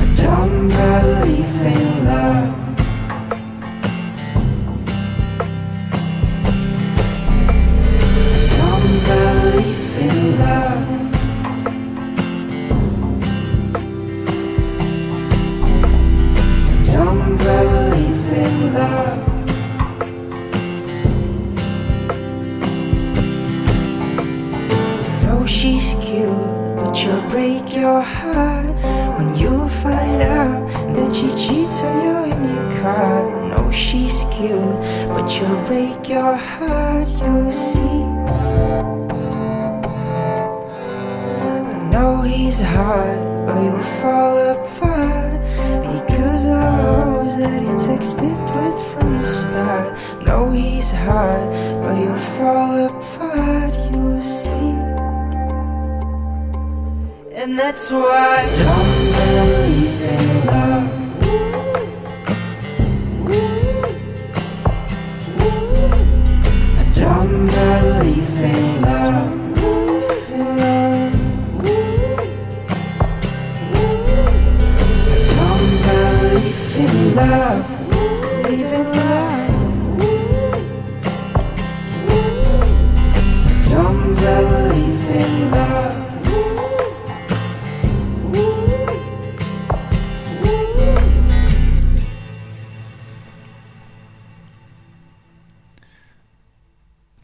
I 0.00 0.06
don't 0.22 0.68
believe 0.68 1.62
in 1.74 2.04
love. 2.04 2.57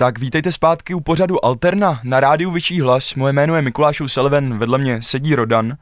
Tak 0.04 0.18
vítejte 0.18 0.52
zpátky 0.52 0.94
u 0.94 1.00
pořadu 1.00 1.44
Alterna 1.44 2.00
na 2.04 2.20
rádiu 2.20 2.50
Vyšší 2.50 2.80
hlas. 2.80 3.14
Moje 3.14 3.32
jméno 3.32 3.56
je 3.56 3.62
Mikuláš 3.62 4.02
Selven, 4.06 4.58
vedle 4.58 4.78
mě 4.78 5.02
sedí 5.02 5.34
Rodan. 5.34 5.76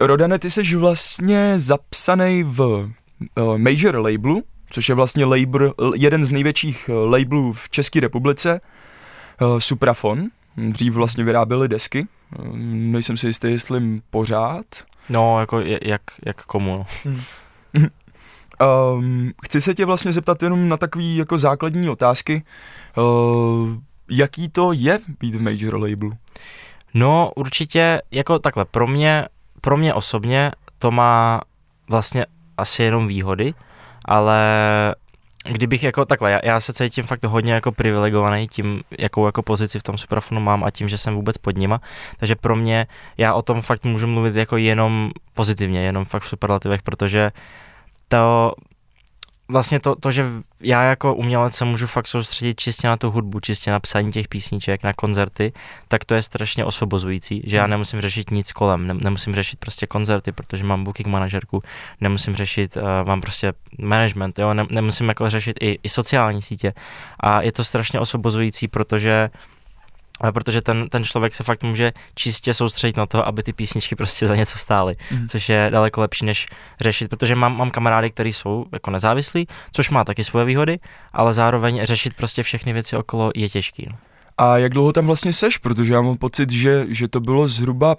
Rodane, 0.00 0.38
ty 0.38 0.50
jsi 0.50 0.76
vlastně 0.76 1.54
zapsaný 1.56 2.42
v 2.42 2.60
uh, 3.40 3.58
major 3.58 4.00
labelu, 4.00 4.42
což 4.70 4.88
je 4.88 4.94
vlastně 4.94 5.24
label, 5.24 5.74
jeden 5.94 6.24
z 6.24 6.30
největších 6.30 6.90
uh, 6.92 7.10
labelů 7.12 7.52
v 7.52 7.70
České 7.70 8.00
republice, 8.00 8.60
uh, 9.40 9.58
Suprafon. 9.58 10.24
Dřív 10.56 10.92
vlastně 10.92 11.24
vyráběli 11.24 11.68
desky, 11.68 12.06
uh, 12.38 12.56
nejsem 12.56 13.16
si 13.16 13.26
jistý, 13.26 13.50
jestli 13.50 14.00
pořád. 14.10 14.64
No, 15.08 15.40
jako 15.40 15.60
je- 15.60 15.80
jak, 15.82 16.02
jak 16.26 16.44
komu, 16.44 16.76
no. 16.76 16.86
Um, 18.96 19.32
chci 19.44 19.60
se 19.60 19.74
tě 19.74 19.84
vlastně 19.84 20.12
zeptat 20.12 20.42
jenom 20.42 20.68
na 20.68 20.76
takové 20.76 21.04
jako 21.04 21.38
základní 21.38 21.88
otázky. 21.90 22.42
Uh, 22.96 23.70
jaký 24.10 24.48
to 24.48 24.72
je 24.72 25.00
být 25.20 25.34
v 25.34 25.42
major 25.42 25.74
labelu? 25.74 26.12
No, 26.94 27.32
určitě, 27.36 28.02
jako 28.10 28.38
takhle, 28.38 28.64
pro 28.64 28.86
mě, 28.86 29.24
pro 29.62 29.76
mě 29.76 29.94
osobně 29.94 30.50
to 30.78 30.90
má 30.90 31.40
vlastně 31.90 32.26
asi 32.58 32.82
jenom 32.82 33.06
výhody, 33.06 33.54
ale 34.04 34.40
kdybych 35.44 35.82
jako 35.82 36.04
takhle, 36.04 36.30
já, 36.30 36.40
já 36.44 36.60
se 36.60 36.72
cítím 36.72 37.04
fakt 37.04 37.24
hodně 37.24 37.52
jako 37.52 37.72
privilegovaný 37.72 38.48
tím, 38.48 38.82
jakou 38.98 39.26
jako 39.26 39.42
pozici 39.42 39.78
v 39.78 39.82
tom 39.82 39.98
Suprafonu 39.98 40.40
mám 40.40 40.64
a 40.64 40.70
tím, 40.70 40.88
že 40.88 40.98
jsem 40.98 41.14
vůbec 41.14 41.38
pod 41.38 41.58
nima, 41.58 41.80
takže 42.18 42.36
pro 42.36 42.56
mě, 42.56 42.86
já 43.18 43.34
o 43.34 43.42
tom 43.42 43.62
fakt 43.62 43.84
můžu 43.84 44.06
mluvit 44.06 44.36
jako 44.36 44.56
jenom 44.56 45.10
pozitivně, 45.34 45.80
jenom 45.80 46.04
fakt 46.04 46.22
v 46.22 46.28
superlativech, 46.28 46.82
protože 46.82 47.32
to, 48.08 48.52
vlastně 49.48 49.80
to, 49.80 49.94
to, 49.94 50.10
že 50.10 50.24
já 50.60 50.82
jako 50.82 51.14
umělec 51.14 51.54
se 51.54 51.64
můžu 51.64 51.86
fakt 51.86 52.08
soustředit 52.08 52.60
čistě 52.60 52.88
na 52.88 52.96
tu 52.96 53.10
hudbu, 53.10 53.40
čistě 53.40 53.70
na 53.70 53.80
psaní 53.80 54.12
těch 54.12 54.28
písniček, 54.28 54.82
na 54.82 54.92
koncerty, 54.92 55.52
tak 55.88 56.04
to 56.04 56.14
je 56.14 56.22
strašně 56.22 56.64
osvobozující, 56.64 57.42
že 57.44 57.56
já 57.56 57.66
nemusím 57.66 58.00
řešit 58.00 58.30
nic 58.30 58.52
kolem, 58.52 58.86
ne, 58.86 58.94
nemusím 58.94 59.34
řešit 59.34 59.58
prostě 59.58 59.86
koncerty, 59.86 60.32
protože 60.32 60.64
mám 60.64 60.84
booking 60.84 61.08
manažerku, 61.08 61.62
nemusím 62.00 62.34
řešit, 62.34 62.76
uh, 62.76 62.82
mám 63.08 63.20
prostě 63.20 63.52
management, 63.78 64.38
jo, 64.38 64.54
ne, 64.54 64.66
nemusím 64.70 65.08
jako 65.08 65.30
řešit 65.30 65.56
i, 65.60 65.78
i 65.82 65.88
sociální 65.88 66.42
sítě. 66.42 66.74
A 67.20 67.42
je 67.42 67.52
to 67.52 67.64
strašně 67.64 68.00
osvobozující, 68.00 68.68
protože 68.68 69.30
a 70.20 70.32
protože 70.32 70.62
ten, 70.62 70.88
ten 70.88 71.04
člověk 71.04 71.34
se 71.34 71.42
fakt 71.42 71.62
může 71.62 71.92
čistě 72.14 72.54
soustředit 72.54 72.96
na 72.96 73.06
to, 73.06 73.26
aby 73.26 73.42
ty 73.42 73.52
písničky 73.52 73.96
prostě 73.96 74.26
za 74.28 74.36
něco 74.36 74.58
stály, 74.58 74.96
Mhm. 75.10 75.28
což 75.28 75.48
je 75.48 75.68
daleko 75.72 76.00
lepší, 76.00 76.24
než 76.24 76.46
řešit, 76.80 77.08
protože 77.08 77.34
mám, 77.34 77.56
mám 77.56 77.70
kamarády, 77.70 78.10
kteří 78.10 78.32
jsou 78.32 78.66
jako 78.72 78.90
nezávislí, 78.90 79.48
což 79.72 79.90
má 79.90 80.04
taky 80.04 80.24
svoje 80.24 80.44
výhody, 80.44 80.78
ale 81.12 81.34
zároveň 81.34 81.80
řešit 81.84 82.14
prostě 82.14 82.42
všechny 82.42 82.72
věci 82.72 82.96
okolo 82.96 83.30
je 83.34 83.48
těžký. 83.48 83.86
No. 83.90 83.96
A 84.38 84.58
jak 84.58 84.72
dlouho 84.72 84.92
tam 84.92 85.06
vlastně 85.06 85.32
seš? 85.32 85.58
Protože 85.58 85.94
já 85.94 86.00
mám 86.02 86.16
pocit, 86.16 86.50
že, 86.50 86.86
že 86.88 87.08
to 87.08 87.20
bylo 87.20 87.46
zhruba 87.48 87.96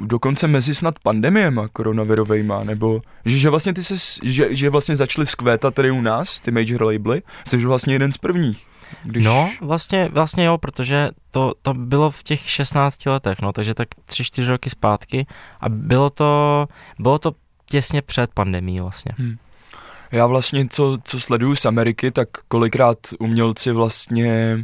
dokonce 0.00 0.46
mezi 0.46 0.74
snad 0.74 0.98
pandemiema 0.98 1.68
koronavirovejma, 1.68 2.64
nebo 2.64 3.00
že, 3.24 3.38
že 3.38 3.50
vlastně 3.50 3.72
ty 3.72 3.82
se, 3.82 3.94
že, 4.22 4.56
že 4.56 4.70
vlastně 4.70 4.96
začaly 4.96 5.26
vzkvétat 5.26 5.74
tady 5.74 5.90
u 5.90 6.00
nás, 6.00 6.40
ty 6.40 6.50
major 6.50 6.82
labely, 6.82 7.22
jsi 7.44 7.56
vlastně 7.56 7.94
jeden 7.94 8.12
z 8.12 8.18
prvních. 8.18 8.66
Když... 9.02 9.24
No, 9.24 9.50
vlastně, 9.60 10.08
vlastně 10.12 10.44
jo, 10.44 10.58
protože 10.58 11.10
to, 11.30 11.52
to 11.62 11.74
bylo 11.74 12.10
v 12.10 12.22
těch 12.22 12.50
16 12.50 13.06
letech, 13.06 13.42
no, 13.42 13.52
takže 13.52 13.74
tak 13.74 13.88
3-4 14.08 14.48
roky 14.48 14.70
zpátky 14.70 15.26
a 15.60 15.68
bylo 15.68 16.10
to, 16.10 16.66
bylo 16.98 17.18
to 17.18 17.32
těsně 17.66 18.02
před 18.02 18.30
pandemí 18.34 18.80
vlastně. 18.80 19.12
Já 20.12 20.26
vlastně, 20.26 20.66
co, 20.70 20.98
co 21.04 21.20
sleduju 21.20 21.56
z 21.56 21.64
Ameriky, 21.66 22.10
tak 22.10 22.28
kolikrát 22.48 22.98
umělci 23.18 23.72
vlastně 23.72 24.58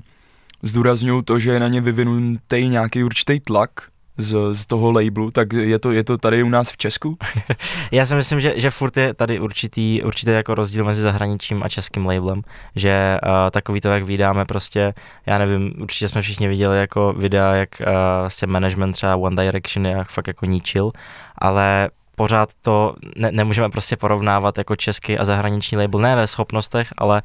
zdůrazňují 0.63 1.25
to, 1.25 1.39
že 1.39 1.51
je 1.51 1.61
na 1.61 1.69
ně 1.69 1.81
vyvinutý 1.81 2.69
nějaký 2.69 3.05
určitý 3.05 3.41
tlak 3.41 3.71
z, 4.17 4.37
z 4.53 4.67
toho 4.67 4.93
labelu, 4.93 5.31
tak 5.31 5.53
je 5.53 5.79
to, 5.79 5.93
je 5.93 6.05
to 6.05 6.19
tady 6.19 6.43
u 6.43 6.49
nás 6.49 6.73
v 6.73 6.77
Česku? 6.77 7.17
Já 7.91 8.07
si 8.07 8.15
myslím, 8.15 8.41
že, 8.41 8.55
že 8.57 8.71
furt 8.71 8.97
je 8.97 9.15
tady 9.15 9.41
určitý, 9.41 10.03
určitý 10.03 10.31
jako 10.31 10.55
rozdíl 10.55 10.85
mezi 10.85 11.03
zahraničím 11.03 11.63
a 11.63 11.69
českým 11.69 12.07
labelem, 12.07 12.43
že 12.77 13.19
uh, 13.23 13.31
takový 13.51 13.81
to, 13.81 13.89
jak 13.89 14.03
vydáme 14.03 14.45
prostě, 14.45 14.95
já 15.27 15.39
nevím, 15.39 15.75
určitě 15.81 16.09
jsme 16.09 16.23
všichni 16.23 16.49
viděli 16.49 16.79
jako 16.79 17.13
videa, 17.13 17.55
jak 17.55 17.69
uh, 17.81 17.87
vlastně 18.21 18.47
management 18.47 18.93
třeba 18.93 19.17
One 19.17 19.45
Direction 19.45 19.87
jak 19.87 20.11
fakt 20.11 20.27
jako 20.27 20.47
ničil, 20.47 20.93
ale 21.39 21.91
pořád 22.17 22.49
to 22.63 22.95
ne, 23.17 23.33
nemůžeme 23.33 23.69
prostě 23.69 23.97
porovnávat 23.97 24.59
jako 24.59 24.77
český 24.77 25.19
a 25.19 25.25
zahraniční 25.25 25.79
label, 25.79 26.01
ne 26.01 26.17
ve 26.17 26.27
schopnostech, 26.27 26.89
ale 26.99 27.23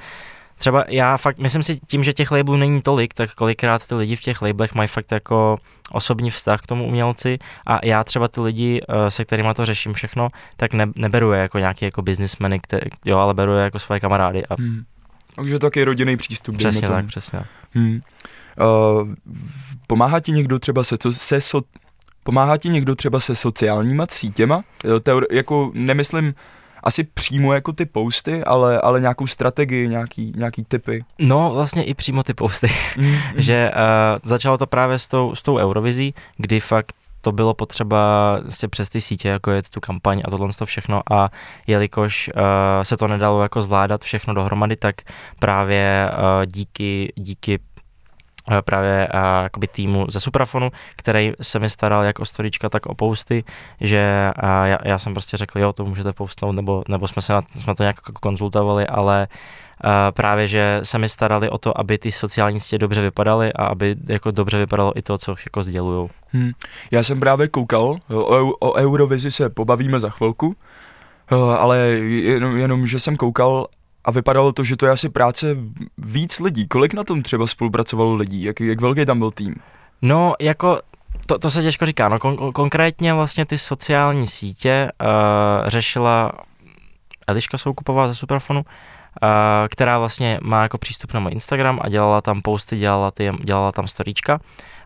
třeba 0.57 0.85
já 0.87 1.17
fakt, 1.17 1.39
myslím 1.39 1.63
si 1.63 1.79
tím, 1.87 2.03
že 2.03 2.13
těch 2.13 2.31
labelů 2.31 2.57
není 2.57 2.81
tolik, 2.81 3.13
tak 3.13 3.33
kolikrát 3.33 3.87
ty 3.87 3.95
lidi 3.95 4.15
v 4.15 4.21
těch 4.21 4.41
labelech 4.41 4.75
mají 4.75 4.87
fakt 4.87 5.11
jako 5.11 5.57
osobní 5.91 6.29
vztah 6.29 6.61
k 6.61 6.67
tomu 6.67 6.87
umělci 6.87 7.37
a 7.65 7.85
já 7.85 8.03
třeba 8.03 8.27
ty 8.27 8.41
lidi, 8.41 8.81
eh, 8.89 9.11
se 9.11 9.25
kterými 9.25 9.49
to 9.55 9.65
řeším 9.65 9.93
všechno, 9.93 10.29
tak 10.57 10.73
ne, 10.73 10.85
neberu 10.95 11.31
je 11.31 11.41
jako 11.41 11.59
nějaký 11.59 11.85
jako 11.85 12.01
businessmeny, 12.01 12.59
který, 12.59 12.89
jo, 13.05 13.17
ale 13.17 13.33
beru 13.33 13.53
je 13.53 13.63
jako 13.63 13.79
svoje 13.79 13.99
kamarády 13.99 14.45
a 14.45 14.55
Hmm. 14.59 14.83
Takže 15.35 15.59
taky 15.59 15.83
rodinný 15.83 16.17
přístup. 16.17 16.57
přesně 16.57 16.87
tak, 16.87 17.05
přesně. 17.05 17.39
Hmm. 17.73 18.01
Uh, 19.01 19.07
pomáhá 19.87 20.19
ti 20.19 20.31
někdo 20.31 20.59
třeba 20.59 20.83
se, 20.83 20.97
co, 20.97 21.13
se 21.13 21.41
so, 21.41 21.67
pomáhá 22.23 22.57
ti 22.57 22.69
někdo 22.69 22.95
třeba 22.95 23.19
se 23.19 23.35
sociálníma 23.35 24.05
sítěma? 24.09 24.63
Jo, 24.85 24.99
Teor, 24.99 25.27
jako 25.31 25.71
nemyslím 25.73 26.35
asi 26.88 27.03
přímo 27.03 27.53
jako 27.53 27.74
ty 27.74 27.86
posty, 27.86 28.44
ale, 28.44 28.82
ale 28.82 29.01
nějakou 29.01 29.27
strategii, 29.27 29.88
nějaký, 29.88 30.34
nějaký 30.36 30.63
typy. 30.63 31.06
No, 31.20 31.51
vlastně 31.53 31.84
i 31.84 31.94
přímo 31.94 32.24
ty 32.24 32.34
posty, 32.34 32.67
Mm, 32.98 33.15
že 33.38 33.72
uh, 33.72 34.20
začalo 34.24 34.58
to 34.58 34.67
právě 34.67 35.00
s 35.00 35.08
tou, 35.08 35.36
s 35.36 35.44
tou 35.44 35.58
Eurovizí, 35.58 36.13
kdy 36.38 36.60
fakt 36.60 36.96
to 37.22 37.32
bylo 37.32 37.53
potřeba 37.53 37.98
vlastně 38.41 38.70
přes 38.70 38.89
ty 38.89 39.01
sítě, 39.01 39.27
jako 39.29 39.51
je 39.51 39.62
tu 39.62 39.79
kampaň 39.79 40.22
a 40.25 40.32
tohle 40.32 40.50
to 40.53 40.65
všechno 40.65 41.01
a 41.12 41.32
jelikož 41.67 42.29
uh, 42.36 42.41
se 42.84 42.98
to 42.98 43.08
nedalo 43.08 43.44
jako 43.44 43.62
zvládat 43.62 44.03
všechno 44.03 44.34
dohromady, 44.34 44.75
tak 44.75 44.96
právě 45.39 46.12
uh, 46.12 46.46
díky, 46.46 47.13
díky 47.15 47.60
právě 48.62 49.08
uh, 49.13 49.20
jakoby 49.44 49.68
týmu 49.68 50.06
ze 50.10 50.20
Suprafonu, 50.20 50.72
který 50.96 51.34
se 51.42 51.60
mi 51.60 51.70
staral 51.70 52.04
jak 52.04 52.20
o 52.20 52.25
storička, 52.25 52.70
tak 52.70 52.86
o 52.86 52.96
posty, 52.96 53.44
že 53.82 54.32
uh, 54.44 54.50
já, 54.50 54.77
já, 54.84 55.00
jsem 55.00 55.13
prostě 55.13 55.38
řekl, 55.38 55.60
jo, 55.60 55.74
to 55.74 55.86
můžete 55.86 56.13
postnout, 56.13 56.56
nebo, 56.56 56.84
nebo 56.89 57.08
jsme 57.08 57.22
se 57.22 57.34
na, 57.34 57.42
jsme 57.42 57.75
to 57.75 57.84
nějak 57.84 57.96
jako 57.96 58.20
konzultovali, 58.22 58.88
ale 58.88 59.27
právě, 60.12 60.48
že 60.48 60.80
se 60.84 60.98
mi 60.98 61.10
starali 61.10 61.50
o 61.50 61.58
to, 61.58 61.80
aby 61.80 61.98
ty 61.98 62.12
sociální 62.12 62.60
sítě 62.60 62.77
dobře 62.77 63.01
vypadaly 63.01 63.54
a 63.54 63.66
aby 63.66 63.96
jako 64.08 64.32
dobře 64.32 64.58
vypadalo 64.58 64.98
i 64.98 65.01
to, 65.01 65.18
co 65.18 65.36
jako 65.46 65.63
sdělujou. 65.63 66.10
Hmm. 66.32 66.51
Já 66.92 67.04
jsem 67.04 67.20
právě 67.20 67.48
koukal, 67.48 67.98
o, 68.10 68.51
o 68.60 68.74
Eurovizi 68.74 69.32
se 69.32 69.50
pobavíme 69.50 70.00
za 70.00 70.10
chvilku, 70.10 70.56
ale 71.58 71.77
jenom, 71.80 72.58
jenom, 72.58 72.88
že 72.88 73.00
jsem 73.00 73.16
koukal 73.16 73.68
a 74.07 74.11
vypadalo 74.11 74.51
to, 74.51 74.63
že 74.63 74.77
to 74.77 74.85
je 74.85 74.91
asi 74.91 75.09
práce 75.09 75.57
víc 75.97 76.39
lidí. 76.39 76.67
Kolik 76.67 76.93
na 76.93 77.03
tom 77.03 77.21
třeba 77.21 77.47
spolupracovalo 77.47 78.15
lidí? 78.15 78.43
Jak, 78.43 78.59
jak 78.59 78.81
velký 78.81 79.05
tam 79.05 79.19
byl 79.19 79.31
tým? 79.31 79.55
No, 80.01 80.33
jako 80.41 80.79
to, 81.25 81.39
to 81.39 81.49
se 81.49 81.61
těžko 81.61 81.85
říká, 81.85 82.09
no 82.09 82.17
kon- 82.17 82.51
konkrétně 82.51 83.13
vlastně 83.13 83.45
ty 83.45 83.57
sociální 83.57 84.27
sítě 84.27 84.91
uh, 85.01 85.69
řešila 85.69 86.31
Eliška 87.27 87.57
Soukupová 87.57 88.07
ze 88.07 88.15
Superfonu, 88.15 88.59
uh, 88.59 88.65
která 89.69 90.00
vlastně 90.00 90.39
má 90.43 90.63
jako 90.63 90.77
přístup 90.77 91.13
na 91.13 91.19
můj 91.19 91.31
Instagram 91.31 91.79
a 91.83 91.89
dělala 91.89 92.21
tam 92.21 92.41
posty, 92.41 92.77
dělala, 92.77 93.12
ty, 93.12 93.31
dělala 93.43 93.71
tam 93.71 93.88
storíčka, 93.88 94.39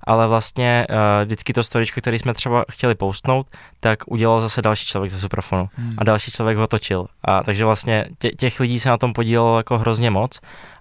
ale 0.03 0.27
vlastně 0.27 0.88
uh, 0.89 0.95
vždycky 1.25 1.53
to 1.53 1.63
storíčko, 1.63 2.01
který 2.01 2.19
jsme 2.19 2.33
třeba 2.33 2.65
chtěli 2.71 2.95
postnout, 2.95 3.47
tak 3.79 4.00
udělal 4.07 4.41
zase 4.41 4.61
další 4.61 4.85
člověk 4.85 5.11
ze 5.11 5.19
Superfonu 5.19 5.69
Hmm. 5.75 5.95
a 5.97 6.03
další 6.03 6.31
člověk 6.31 6.57
ho 6.57 6.67
točil. 6.67 7.05
A 7.25 7.43
takže 7.43 7.65
vlastně 7.65 8.05
tě, 8.19 8.29
těch 8.29 8.59
lidí 8.59 8.79
se 8.79 8.89
na 8.89 8.97
tom 8.97 9.13
podílelo 9.13 9.57
jako 9.57 9.77
hrozně 9.77 10.09
moc 10.09 10.39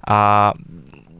a 0.08 0.52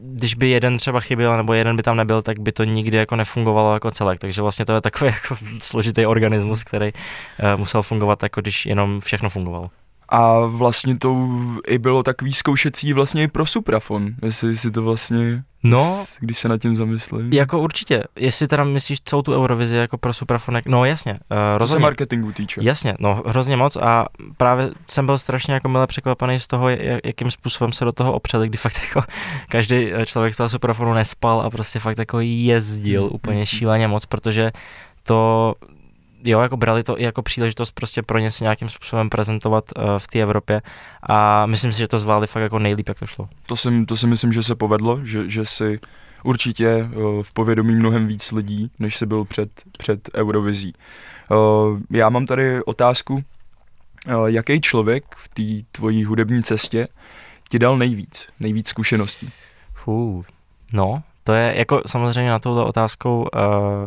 když 0.03 0.35
by 0.35 0.49
jeden 0.49 0.77
třeba 0.77 0.99
chyběl 0.99 1.37
nebo 1.37 1.53
jeden 1.53 1.77
by 1.77 1.83
tam 1.83 1.97
nebyl, 1.97 2.21
tak 2.21 2.39
by 2.39 2.51
to 2.51 2.63
nikdy 2.63 2.97
jako 2.97 3.15
nefungovalo 3.15 3.73
jako 3.73 3.91
celek. 3.91 4.19
Takže 4.19 4.41
vlastně 4.41 4.65
to 4.65 4.73
je 4.73 4.81
takový 4.81 5.11
jako 5.23 5.35
složitý 5.61 6.05
organismus, 6.05 6.63
který 6.63 6.91
uh, 6.93 7.59
musel 7.59 7.81
fungovat 7.81 8.23
jako 8.23 8.41
když 8.41 8.65
jenom 8.65 8.99
všechno 8.99 9.29
fungovalo. 9.29 9.69
A 10.11 10.39
vlastně 10.45 10.97
to 10.97 11.27
i 11.67 11.77
bylo 11.77 12.03
takový 12.03 12.33
zkoušecí 12.33 12.93
vlastně 12.93 13.23
i 13.23 13.27
pro 13.27 13.45
Suprafon, 13.45 14.07
jestli 14.21 14.57
si 14.57 14.71
to 14.71 14.81
vlastně, 14.81 15.43
No, 15.63 16.05
když 16.19 16.37
se 16.37 16.49
nad 16.49 16.57
tím 16.57 16.75
zamyslím. 16.75 17.29
jako 17.33 17.59
určitě. 17.59 18.03
Jestli 18.15 18.47
teda 18.47 18.63
myslíš 18.63 19.01
celou 19.01 19.21
tu 19.21 19.33
Eurovizi 19.33 19.75
jako 19.75 19.97
pro 19.97 20.13
Suprafonek, 20.13 20.65
no 20.65 20.85
jasně, 20.85 21.11
uh, 21.13 21.17
to 21.19 21.33
se 21.53 21.57
rozhodně. 21.57 21.81
marketingu 21.83 22.31
týče. 22.31 22.61
Jasně, 22.63 22.93
no 22.99 23.23
hrozně 23.25 23.57
moc 23.57 23.75
a 23.75 24.05
právě 24.37 24.69
jsem 24.89 25.05
byl 25.05 25.17
strašně 25.17 25.53
jako 25.53 25.69
mile 25.69 25.87
překvapený 25.87 26.39
z 26.39 26.47
toho, 26.47 26.69
jak- 26.69 27.01
jakým 27.05 27.31
způsobem 27.31 27.71
se 27.73 27.85
do 27.85 27.91
toho 27.91 28.13
opřeli, 28.13 28.47
kdy 28.47 28.57
fakt 28.57 28.79
jako 28.87 29.01
každý 29.49 29.89
člověk 30.05 30.33
z 30.33 30.37
toho 30.37 30.49
superfonu 30.49 30.93
nespal 30.93 31.41
a 31.41 31.49
prostě 31.49 31.79
fakt 31.79 31.97
jako 31.97 32.19
jezdil 32.21 33.03
Mm, 33.03 33.09
úplně 33.11 33.39
mm, 33.39 33.45
šíleně 33.45 33.87
moc, 33.87 34.05
protože 34.05 34.51
to 35.03 35.55
jo, 36.23 36.39
jako 36.39 36.57
brali 36.57 36.83
to 36.83 36.99
i 36.99 37.03
jako 37.03 37.21
příležitost 37.21 37.71
prostě 37.71 38.01
pro 38.01 38.19
ně 38.19 38.31
se 38.31 38.43
nějakým 38.43 38.69
způsobem 38.69 39.09
prezentovat 39.09 39.65
uh, 39.77 39.83
v 39.97 40.07
té 40.07 40.19
Evropě 40.19 40.61
a 41.09 41.45
myslím 41.45 41.71
si, 41.71 41.77
že 41.77 41.87
to 41.87 41.99
zvládli 41.99 42.27
fakt 42.27 42.43
jako 42.43 42.59
nejlíp, 42.59 42.87
jak 42.87 42.99
to 42.99 43.07
šlo. 43.07 43.29
To 43.45 43.55
si, 43.55 43.85
to 43.85 43.97
si 43.97 44.07
myslím, 44.07 44.31
že 44.31 44.43
se 44.43 44.55
povedlo, 44.55 45.05
že, 45.05 45.29
že 45.29 45.45
si 45.45 45.79
určitě 46.23 46.75
uh, 46.83 47.23
v 47.23 47.31
povědomí 47.31 47.75
mnohem 47.75 48.07
víc 48.07 48.31
lidí, 48.31 48.71
než 48.79 48.97
si 48.97 49.05
byl 49.05 49.25
před, 49.25 49.49
před 49.77 50.09
Eurovizí. 50.15 50.73
Uh, 51.31 51.79
já 51.89 52.09
mám 52.09 52.25
tady 52.25 52.63
otázku, 52.63 53.13
uh, 53.13 54.25
jaký 54.25 54.61
člověk 54.61 55.03
v 55.15 55.27
té 55.27 55.67
tvojí 55.71 56.03
hudební 56.03 56.43
cestě 56.43 56.87
ti 57.49 57.59
dal 57.59 57.77
nejvíc, 57.77 58.27
nejvíc 58.39 58.67
zkušeností? 58.67 59.29
Fů, 59.73 60.23
no, 60.73 61.03
to 61.23 61.33
je 61.33 61.53
jako 61.57 61.81
samozřejmě 61.87 62.31
na 62.31 62.39
touto 62.39 62.65
otázkou 62.65 63.19
uh, 63.21 63.27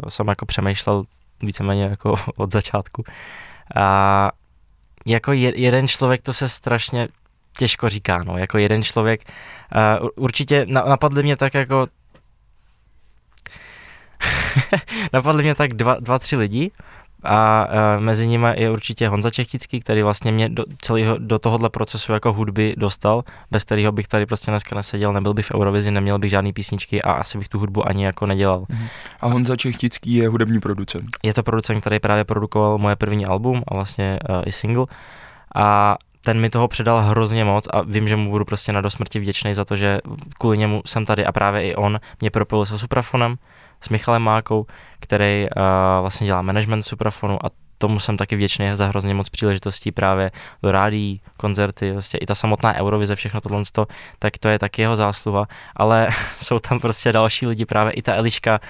jsem 0.08 0.28
jako 0.28 0.46
přemýšlel 0.46 1.04
víceméně 1.42 1.82
jako 1.84 2.14
od 2.36 2.52
začátku. 2.52 3.04
A 3.76 4.30
jako 5.06 5.32
je, 5.32 5.60
jeden 5.60 5.88
člověk 5.88 6.22
to 6.22 6.32
se 6.32 6.48
strašně 6.48 7.08
těžko 7.56 7.88
říká, 7.88 8.22
no, 8.24 8.38
jako 8.38 8.58
jeden 8.58 8.82
člověk, 8.82 9.22
uh, 10.00 10.08
určitě 10.16 10.66
na, 10.68 10.82
napadly 10.82 11.22
mě 11.22 11.36
tak 11.36 11.54
jako 11.54 11.86
napadly 15.12 15.42
mě 15.42 15.54
tak 15.54 15.74
dva, 15.74 15.96
dva, 16.00 16.18
tři 16.18 16.36
lidi, 16.36 16.70
a 17.24 17.68
uh, 17.96 18.04
mezi 18.04 18.26
nimi 18.26 18.48
je 18.54 18.70
určitě 18.70 19.08
Honza 19.08 19.30
Čechtický, 19.30 19.80
který 19.80 20.02
vlastně 20.02 20.32
mě 20.32 20.48
do, 20.48 20.64
celého, 20.80 21.16
do 21.18 21.38
tohohle 21.38 21.70
procesu 21.70 22.12
jako 22.12 22.32
hudby 22.32 22.74
dostal, 22.78 23.22
bez 23.50 23.64
kterého 23.64 23.92
bych 23.92 24.08
tady 24.08 24.26
prostě 24.26 24.50
dneska 24.50 24.76
neseděl, 24.76 25.12
nebyl 25.12 25.34
bych 25.34 25.46
v 25.46 25.54
Eurovizi, 25.54 25.90
neměl 25.90 26.18
bych 26.18 26.30
žádný 26.30 26.52
písničky 26.52 27.02
a 27.02 27.12
asi 27.12 27.38
bych 27.38 27.48
tu 27.48 27.58
hudbu 27.58 27.88
ani 27.88 28.04
jako 28.04 28.26
nedělal. 28.26 28.64
Mhm. 28.68 28.86
A 29.20 29.28
Honza 29.28 29.56
Čechtický 29.56 30.14
je 30.14 30.28
hudební 30.28 30.60
producent. 30.60 31.06
Je 31.22 31.34
to 31.34 31.42
producent, 31.42 31.80
který 31.80 32.00
právě 32.00 32.24
produkoval 32.24 32.78
moje 32.78 32.96
první 32.96 33.26
album 33.26 33.62
a 33.68 33.74
vlastně 33.74 34.18
uh, 34.28 34.42
i 34.46 34.52
single. 34.52 34.86
A 35.54 35.96
ten 36.24 36.40
mi 36.40 36.50
toho 36.50 36.68
předal 36.68 37.00
hrozně 37.00 37.44
moc 37.44 37.66
a 37.70 37.82
vím, 37.82 38.08
že 38.08 38.16
mu 38.16 38.30
budu 38.30 38.44
prostě 38.44 38.72
na 38.72 38.80
dosmrti 38.80 39.18
vděčný 39.18 39.54
za 39.54 39.64
to, 39.64 39.76
že 39.76 39.98
kvůli 40.38 40.58
němu 40.58 40.82
jsem 40.86 41.06
tady 41.06 41.26
a 41.26 41.32
právě 41.32 41.62
i 41.62 41.74
on 41.74 42.00
mě 42.20 42.30
propil 42.30 42.66
se 42.66 42.78
Suprafonem, 42.78 43.36
s 43.80 43.88
Michalem 43.88 44.22
Mákou, 44.22 44.66
který 45.00 45.46
uh, 45.56 45.62
vlastně 46.00 46.26
dělá 46.26 46.42
management 46.42 46.82
Suprafonu 46.82 47.46
a 47.46 47.50
tomu 47.78 48.00
jsem 48.00 48.16
taky 48.16 48.36
vděčný 48.36 48.70
za 48.72 48.86
hrozně 48.86 49.14
moc 49.14 49.28
příležitostí 49.28 49.92
právě 49.92 50.30
do 50.62 50.72
rádí, 50.72 51.20
koncerty, 51.36 51.92
vlastně 51.92 52.18
i 52.18 52.26
ta 52.26 52.34
samotná 52.34 52.74
Eurovize, 52.74 53.16
všechno 53.16 53.40
tohle, 53.40 53.62
tak 54.18 54.38
to 54.38 54.48
je 54.48 54.58
taky 54.58 54.82
jeho 54.82 54.96
zásluha, 54.96 55.46
ale 55.76 56.08
jsou 56.40 56.58
tam 56.58 56.80
prostě 56.80 57.12
další 57.12 57.46
lidi, 57.46 57.66
právě 57.66 57.92
i 57.92 58.02
ta 58.02 58.14
Eliška, 58.14 58.60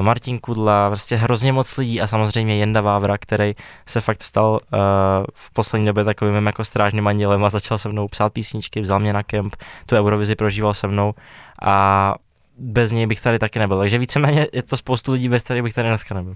Martin 0.00 0.38
Kudla, 0.38 0.90
prostě 0.90 1.16
hrozně 1.16 1.52
moc 1.52 1.76
lidí 1.76 2.00
a 2.00 2.06
samozřejmě 2.06 2.56
Jenda 2.56 2.80
Vávra, 2.80 3.18
který 3.18 3.54
se 3.86 4.00
fakt 4.00 4.22
stal 4.22 4.52
uh, 4.52 4.78
v 5.34 5.52
poslední 5.52 5.86
době 5.86 6.04
takovým 6.04 6.46
jako 6.46 6.64
strážným 6.64 7.06
andělem 7.06 7.44
a 7.44 7.50
začal 7.50 7.78
se 7.78 7.88
mnou 7.88 8.08
psát 8.08 8.32
písničky, 8.32 8.80
vzal 8.80 8.98
mě 8.98 9.12
na 9.12 9.22
kemp, 9.22 9.56
tu 9.86 9.96
Eurovizi 9.96 10.34
prožíval 10.34 10.74
se 10.74 10.86
mnou 10.86 11.14
a 11.62 12.14
bez 12.58 12.92
něj 12.92 13.06
bych 13.06 13.20
tady 13.20 13.38
taky 13.38 13.58
nebyl. 13.58 13.78
Takže 13.78 13.98
víceméně 13.98 14.46
je 14.52 14.62
to 14.62 14.76
spoustu 14.76 15.12
lidí, 15.12 15.28
bez 15.28 15.42
kterých 15.42 15.62
bych 15.62 15.74
tady 15.74 15.88
dneska 15.88 16.14
nebyl. 16.14 16.34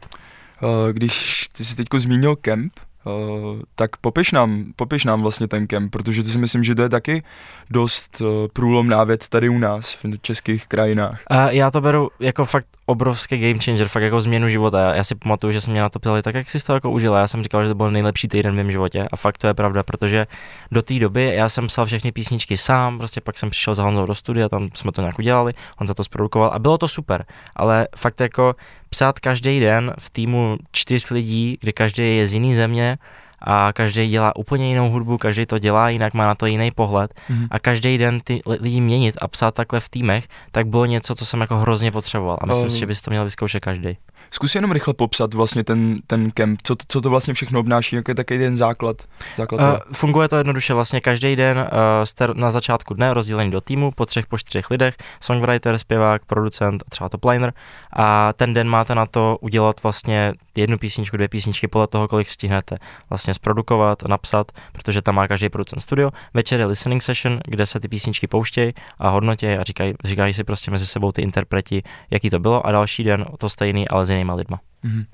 Když 0.93 1.49
ty 1.53 1.65
jsi 1.65 1.77
teď 1.77 1.87
zmínil 1.97 2.37
kemp, 2.37 2.73
Uh, 3.07 3.61
tak 3.75 3.97
popiš 3.97 4.33
nám, 4.33 4.65
popiš 4.77 5.05
nám 5.05 5.23
vlastně 5.23 5.49
ten 5.49 5.67
kemp, 5.67 5.93
protože 5.93 6.23
to 6.23 6.29
si 6.29 6.39
myslím, 6.39 6.65
že 6.65 6.75
to 6.75 6.83
je 6.83 6.89
taky 6.89 7.23
dost 7.71 8.21
uh, 8.21 8.29
průlomná 8.53 9.05
věc 9.05 9.29
tady 9.29 9.49
u 9.49 9.59
nás 9.59 9.95
v 9.95 10.19
českých 10.21 10.67
krajinách. 10.67 11.23
Uh, 11.31 11.37
já 11.49 11.71
to 11.71 11.81
beru 11.81 12.11
jako 12.21 12.45
fakt 12.45 12.67
obrovský 12.87 13.39
game 13.39 13.59
changer, 13.65 13.89
fakt 13.89 14.03
jako 14.03 14.21
změnu 14.21 14.49
života. 14.49 14.95
Já 14.95 15.05
si 15.05 15.15
pamatuju, 15.15 15.53
že 15.53 15.61
jsem 15.61 15.73
mě 15.73 15.83
na 15.83 15.89
to 15.89 15.99
ptali, 15.99 16.23
tak 16.23 16.35
jak 16.35 16.51
jsi 16.51 16.67
to 16.67 16.75
jako 16.75 16.91
užil. 16.91 17.15
Já 17.15 17.27
jsem 17.27 17.43
říkal, 17.43 17.63
že 17.63 17.69
to 17.69 17.75
byl 17.75 17.91
nejlepší 17.91 18.29
týden 18.29 18.53
v 18.53 18.57
mém 18.57 18.71
životě 18.71 19.07
a 19.13 19.17
fakt 19.17 19.39
to 19.39 19.47
je 19.47 19.55
pravda, 19.55 19.83
protože 19.83 20.27
do 20.73 20.83
té 20.83 20.99
doby 20.99 21.33
já 21.35 21.49
jsem 21.49 21.67
psal 21.67 21.87
všechny 21.87 22.13
písničky 22.13 22.57
sám, 22.57 22.99
prostě 22.99 23.21
pak 23.21 23.39
jsem 23.39 23.51
přišel 23.51 23.75
za 23.75 23.83
Honzou 23.83 24.07
do 24.07 24.15
studia, 24.15 24.49
tam 24.49 24.69
jsme 24.75 24.93
to 24.93 25.01
nějak 25.01 25.19
udělali, 25.19 25.53
on 25.81 25.87
za 25.87 25.95
to 25.95 26.05
zprodukoval 26.05 26.51
a 26.55 26.59
bylo 26.59 26.79
to 26.79 26.89
super, 26.89 27.25
ale 27.57 27.89
fakt 27.97 28.21
jako 28.21 28.55
psát 28.94 29.20
každý 29.20 29.61
den 29.61 29.92
v 29.98 30.11
týmu 30.11 30.59
čtyř 30.72 31.11
lidí, 31.11 31.59
kde 31.61 31.72
každý 31.72 32.16
je 32.16 32.26
z 32.26 32.35
jiné 32.35 32.54
země, 32.54 32.98
a 33.44 33.72
každý 33.72 34.09
dělá 34.09 34.37
úplně 34.37 34.68
jinou 34.68 34.90
hudbu, 34.90 35.18
každý 35.18 35.46
to 35.46 35.59
dělá 35.59 35.88
jinak, 35.88 36.14
má 36.14 36.26
na 36.26 36.35
to 36.35 36.46
jiný 36.46 36.70
pohled 36.70 37.14
mm-hmm. 37.14 37.46
a 37.50 37.59
každý 37.59 37.98
den 37.98 38.20
ty 38.24 38.40
lidi 38.46 38.80
měnit 38.80 39.14
a 39.20 39.28
psát 39.28 39.54
takhle 39.54 39.80
v 39.80 39.88
týmech, 39.88 40.28
tak 40.52 40.66
bylo 40.66 40.87
něco, 40.87 41.14
co 41.14 41.26
jsem 41.26 41.40
jako 41.40 41.57
hrozně 41.57 41.90
potřeboval 41.90 42.38
a 42.40 42.46
myslím 42.46 42.64
um, 42.66 42.70
si, 42.70 42.78
že 42.78 42.87
bys 42.87 43.00
to 43.00 43.11
měl 43.11 43.24
vyzkoušet 43.24 43.61
každý. 43.61 43.96
Zkus 44.30 44.54
jenom 44.54 44.72
rychle 44.72 44.94
popsat 44.94 45.35
vlastně 45.35 45.64
ten, 45.64 45.98
ten 46.07 46.30
kemp, 46.30 46.61
co, 46.62 46.76
co 46.88 47.00
to 47.00 47.11
vlastně 47.11 47.35
všechno 47.35 47.61
obnáší, 47.61 47.96
jaký 47.96 48.11
je 48.11 48.14
takový 48.14 48.38
ten 48.38 48.57
základ? 48.57 48.96
základ 49.37 49.61
uh, 49.61 49.78
funguje 49.92 50.28
to 50.28 50.37
jednoduše. 50.37 50.74
Vlastně 50.74 51.00
každý 51.00 51.37
den 51.37 51.59
uh, 51.59 51.64
jste 52.04 52.28
na 52.35 52.50
začátku 52.50 52.94
dne 52.94 53.14
rozdělení 53.14 53.50
do 53.50 53.61
týmu 53.61 53.90
po 53.90 54.07
třech, 54.07 54.26
po 54.26 54.38
čtyřech 54.38 54.70
lidech, 54.70 54.96
songwriter, 55.20 55.78
zpěvák, 55.78 56.24
producent 56.24 56.83
a 56.87 56.90
třeba 56.90 57.09
top 57.09 57.24
liner 57.24 57.52
a 57.92 58.33
ten 58.33 58.54
den 58.54 58.68
máte 58.68 58.94
na 58.94 59.07
to 59.07 59.38
udělat 59.40 59.83
vlastně 59.83 60.33
jednu 60.57 60.78
písničku, 60.78 61.16
dvě 61.16 61.28
písničky 61.28 61.68
podle 61.68 61.87
toho, 61.87 62.09
kolik 62.09 62.30
stihnete. 62.30 62.76
Vlastně 63.11 63.34
zprodukovat, 63.35 64.09
napsat, 64.09 64.53
protože 64.73 65.03
tam 65.03 65.14
má 65.14 65.29
každý 65.29 65.49
producent 65.49 65.83
studio. 65.83 66.11
Večer 66.35 66.61
je 66.61 66.66
listening 66.66 67.03
session, 67.03 67.40
kde 67.49 67.66
se 67.66 67.81
ty 67.81 67.88
písničky 67.88 68.27
pouštějí 68.27 68.73
a 68.99 69.09
hodnotí 69.09 69.47
a 69.47 69.62
říkají, 69.62 69.94
říkají 70.05 70.35
si 70.35 70.44
prostě 70.44 70.70
mezi 70.70 70.87
sebou 70.87 71.12
ty 71.12 71.23
interpreti, 71.23 71.83
jaký 72.11 72.31
to 72.31 72.38
bylo 72.38 72.66
a 72.66 72.73
další 72.73 73.05
den 73.05 73.25
to 73.38 73.49
stejný, 73.49 73.88
ale 73.88 74.07
s 74.07 74.11
jinýma 74.11 74.35
lidma. 74.35 74.61
Mm-hmm. 74.85 75.05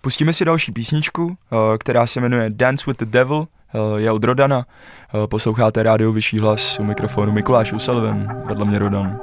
Pustíme 0.00 0.32
si 0.32 0.44
další 0.44 0.72
písničku, 0.72 1.36
eh, 1.52 1.78
která 1.78 2.06
se 2.06 2.20
jmenuje 2.20 2.50
Dance 2.50 2.90
with 2.90 2.98
the 2.98 3.04
Devil, 3.04 3.46
eh, 3.74 4.00
je 4.00 4.10
od 4.10 4.24
Rodana. 4.24 4.66
Eh, 5.24 5.26
posloucháte 5.26 5.82
rádio 5.82 6.12
Vyšší 6.12 6.38
hlas 6.38 6.78
u 6.78 6.84
mikrofonu 6.84 7.32
Mikuláš 7.32 7.72
Usalven, 7.72 8.42
vedle 8.46 8.64
mě 8.64 8.78
Rodan. 8.78 9.18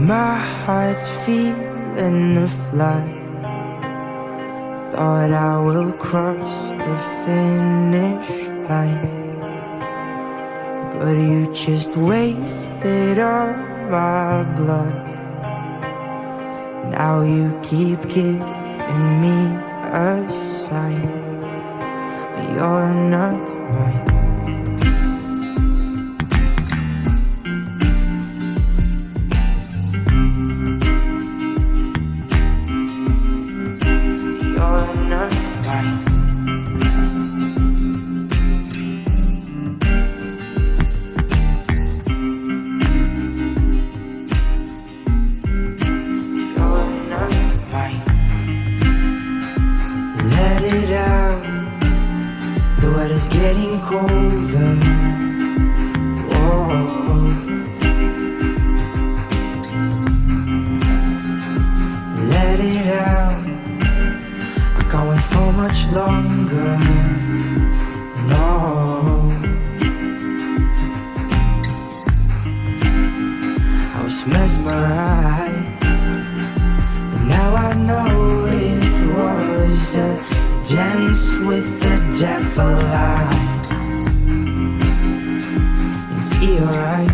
My 0.00 0.38
heart's 0.38 1.10
feeling 1.26 2.32
the 2.32 2.48
flood. 2.48 3.04
Thought 4.90 5.30
I 5.30 5.60
will 5.60 5.92
cross 5.92 6.70
the 6.70 6.96
finish 7.26 8.48
line. 8.66 9.04
But 10.98 11.18
you 11.18 11.52
just 11.52 11.98
wasted 11.98 13.18
all 13.18 13.52
my 13.90 14.42
blood. 14.56 14.94
Now 16.90 17.20
you 17.20 17.60
keep 17.62 18.00
giving 18.08 19.20
me 19.20 19.38
a 19.92 20.26
sign. 20.30 21.04
But 22.32 22.48
you're 22.56 22.94
not 22.94 23.38
mine. 23.74 24.19
longer. 65.92 66.78
No, 68.28 69.32
I 73.94 74.00
was 74.04 74.26
mesmerized, 74.26 75.80
but 77.10 77.22
now 77.36 77.54
I 77.54 77.74
know 77.74 78.46
it 78.46 79.16
was 79.16 79.94
a 79.94 80.10
dance 80.68 81.34
with 81.48 81.68
the 81.80 81.96
devil. 82.18 82.76
I 82.92 83.28
can 86.10 86.20
see 86.20 86.54
your 86.54 86.68
eyes. 86.68 87.09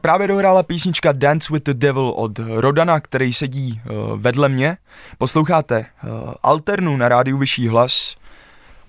Tak 0.00 0.02
právě 0.02 0.28
dohrála 0.28 0.62
písnička 0.62 1.12
Dance 1.12 1.52
with 1.52 1.64
the 1.64 1.74
Devil 1.74 2.12
od 2.16 2.38
Rodana, 2.38 3.00
který 3.00 3.32
sedí 3.32 3.80
uh, 3.84 4.20
vedle 4.20 4.48
mě. 4.48 4.76
Posloucháte 5.18 5.86
uh, 6.04 6.32
Alternu 6.42 6.96
na 6.96 7.08
rádiu 7.08 7.38
Vyšší 7.38 7.68
hlas. 7.68 8.16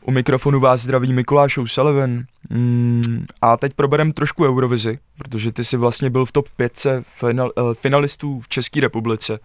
U 0.06 0.12
mikrofonu 0.12 0.60
vás 0.60 0.82
zdraví 0.82 1.14
Mikuláš 1.14 1.58
O'Sullivan. 1.58 2.24
Mm, 2.50 3.26
a 3.42 3.58
teď 3.58 3.74
proberem 3.74 4.12
trošku 4.12 4.46
Eurovizi, 4.46 5.00
protože 5.18 5.52
ty 5.52 5.64
jsi 5.64 5.78
vlastně 5.78 6.10
byl 6.10 6.26
v 6.26 6.32
top 6.32 6.50
5 6.56 6.88
final, 7.04 7.52
uh, 7.58 7.74
finalistů 7.74 8.40
v 8.40 8.50
České 8.50 8.82
republice. 8.82 9.40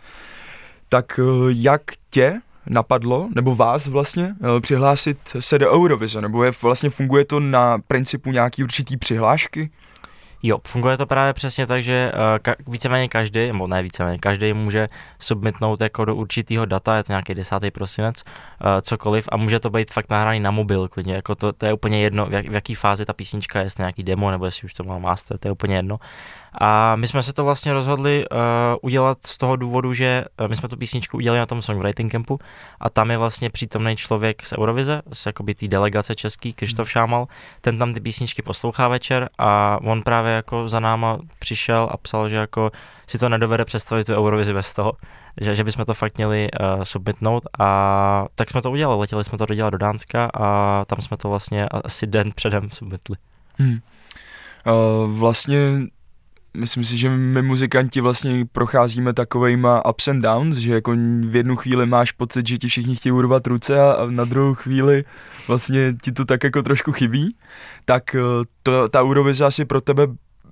Tak 0.88 1.20
uh, 1.22 1.50
jak 1.50 1.82
tě 2.10 2.40
napadlo, 2.66 3.28
nebo 3.34 3.56
vás 3.56 3.86
vlastně, 3.86 4.34
přihlásit 4.60 5.18
se 5.38 5.58
do 5.58 5.72
Eurovize, 5.72 6.20
nebo 6.20 6.44
je 6.44 6.52
vlastně 6.62 6.90
funguje 6.90 7.24
to 7.24 7.40
na 7.40 7.78
principu 7.88 8.30
nějaký 8.30 8.62
určitý 8.62 8.96
přihlášky? 8.96 9.70
Jo, 10.42 10.58
funguje 10.66 10.96
to 10.96 11.06
právě 11.06 11.32
přesně 11.32 11.66
tak, 11.66 11.82
že 11.82 12.12
uh, 12.14 12.20
ka- 12.38 12.54
víceméně 12.68 13.08
každý, 13.08 13.46
nebo 13.46 13.66
ne 13.66 13.82
víceméně, 13.82 14.18
každý 14.18 14.52
může 14.52 14.88
submitnout 15.18 15.80
jako 15.80 16.04
do 16.04 16.14
určitého 16.14 16.66
data, 16.66 16.96
je 16.96 17.02
to 17.02 17.12
nějaký 17.12 17.34
10. 17.34 17.54
prosinec, 17.72 18.22
uh, 18.24 18.80
cokoliv 18.80 19.28
a 19.32 19.36
může 19.36 19.60
to 19.60 19.70
být 19.70 19.90
fakt 19.90 20.10
nahraný 20.10 20.40
na 20.40 20.50
mobil 20.50 20.88
klidně, 20.88 21.14
jako 21.14 21.34
to, 21.34 21.52
to 21.52 21.66
je 21.66 21.72
úplně 21.72 22.02
jedno, 22.02 22.26
v, 22.26 22.32
jak, 22.32 22.48
v 22.48 22.52
jaký 22.52 22.74
fázi 22.74 23.04
ta 23.04 23.12
písnička 23.12 23.58
je, 23.58 23.64
jestli 23.66 23.82
nějaký 23.82 24.02
demo, 24.02 24.30
nebo 24.30 24.44
jestli 24.44 24.64
už 24.64 24.74
to 24.74 24.84
má 24.84 24.98
master, 24.98 25.38
to 25.38 25.48
je 25.48 25.52
úplně 25.52 25.76
jedno. 25.76 25.98
A 26.60 26.96
my 26.96 27.06
jsme 27.06 27.22
se 27.22 27.32
to 27.32 27.44
vlastně 27.44 27.72
rozhodli 27.72 28.24
uh, 28.28 28.38
udělat 28.82 29.18
z 29.26 29.38
toho 29.38 29.56
důvodu, 29.56 29.92
že 29.92 30.24
uh, 30.40 30.48
my 30.48 30.56
jsme 30.56 30.68
tu 30.68 30.76
písničku 30.76 31.16
udělali 31.16 31.38
na 31.38 31.46
tom 31.46 31.62
songwriting 31.62 32.12
campu 32.12 32.38
a 32.80 32.90
tam 32.90 33.10
je 33.10 33.18
vlastně 33.18 33.50
přítomný 33.50 33.96
člověk 33.96 34.46
z 34.46 34.52
Eurovize, 34.52 35.02
z 35.12 35.26
jakoby 35.26 35.54
té 35.54 35.68
delegace 35.68 36.14
český, 36.14 36.52
Krištof 36.52 36.90
Šámal, 36.90 37.26
ten 37.60 37.78
tam 37.78 37.94
ty 37.94 38.00
písničky 38.00 38.42
poslouchá 38.42 38.88
večer 38.88 39.28
a 39.38 39.78
on 39.82 40.02
právě 40.02 40.32
jako 40.32 40.68
za 40.68 40.80
náma 40.80 41.18
přišel 41.38 41.88
a 41.92 41.96
psal, 41.96 42.28
že 42.28 42.36
jako 42.36 42.70
si 43.06 43.18
to 43.18 43.28
nedovede 43.28 43.64
představit 43.64 44.04
tu 44.04 44.14
Eurovizi 44.14 44.52
bez 44.52 44.72
toho, 44.72 44.92
že, 45.40 45.54
že 45.54 45.64
bychom 45.64 45.84
to 45.84 45.94
fakt 45.94 46.16
měli 46.16 46.48
uh, 46.50 46.82
submitnout 46.82 47.44
a 47.58 48.24
tak 48.34 48.50
jsme 48.50 48.62
to 48.62 48.70
udělali, 48.70 49.00
letěli 49.00 49.24
jsme 49.24 49.38
to 49.38 49.46
dodělat 49.46 49.70
do 49.70 49.78
Dánska 49.78 50.30
a 50.34 50.84
tam 50.84 50.98
jsme 51.00 51.16
to 51.16 51.28
vlastně 51.28 51.68
asi 51.68 52.06
den 52.06 52.30
předem 52.34 52.70
submitli. 52.70 53.16
Hmm. 53.58 53.78
Uh, 54.66 55.10
vlastně 55.18 55.58
myslím 56.56 56.84
si, 56.84 56.98
že 56.98 57.08
my 57.10 57.42
muzikanti 57.42 58.00
vlastně 58.00 58.44
procházíme 58.52 59.12
takovejma 59.12 59.86
ups 59.86 60.08
and 60.08 60.20
downs, 60.20 60.56
že 60.56 60.74
jako 60.74 60.92
v 61.20 61.36
jednu 61.36 61.56
chvíli 61.56 61.86
máš 61.86 62.12
pocit, 62.12 62.48
že 62.48 62.58
ti 62.58 62.68
všichni 62.68 62.96
chtějí 62.96 63.12
urvat 63.12 63.46
ruce 63.46 63.80
a, 63.80 64.06
na 64.10 64.24
druhou 64.24 64.54
chvíli 64.54 65.04
vlastně 65.48 65.94
ti 66.02 66.12
to 66.12 66.24
tak 66.24 66.44
jako 66.44 66.62
trošku 66.62 66.92
chybí, 66.92 67.36
tak 67.84 68.02
uh, 68.14 68.44
to, 68.62 68.88
ta 68.88 69.02
Eurovize 69.02 69.44
asi 69.44 69.64
pro 69.64 69.80
tebe 69.80 70.06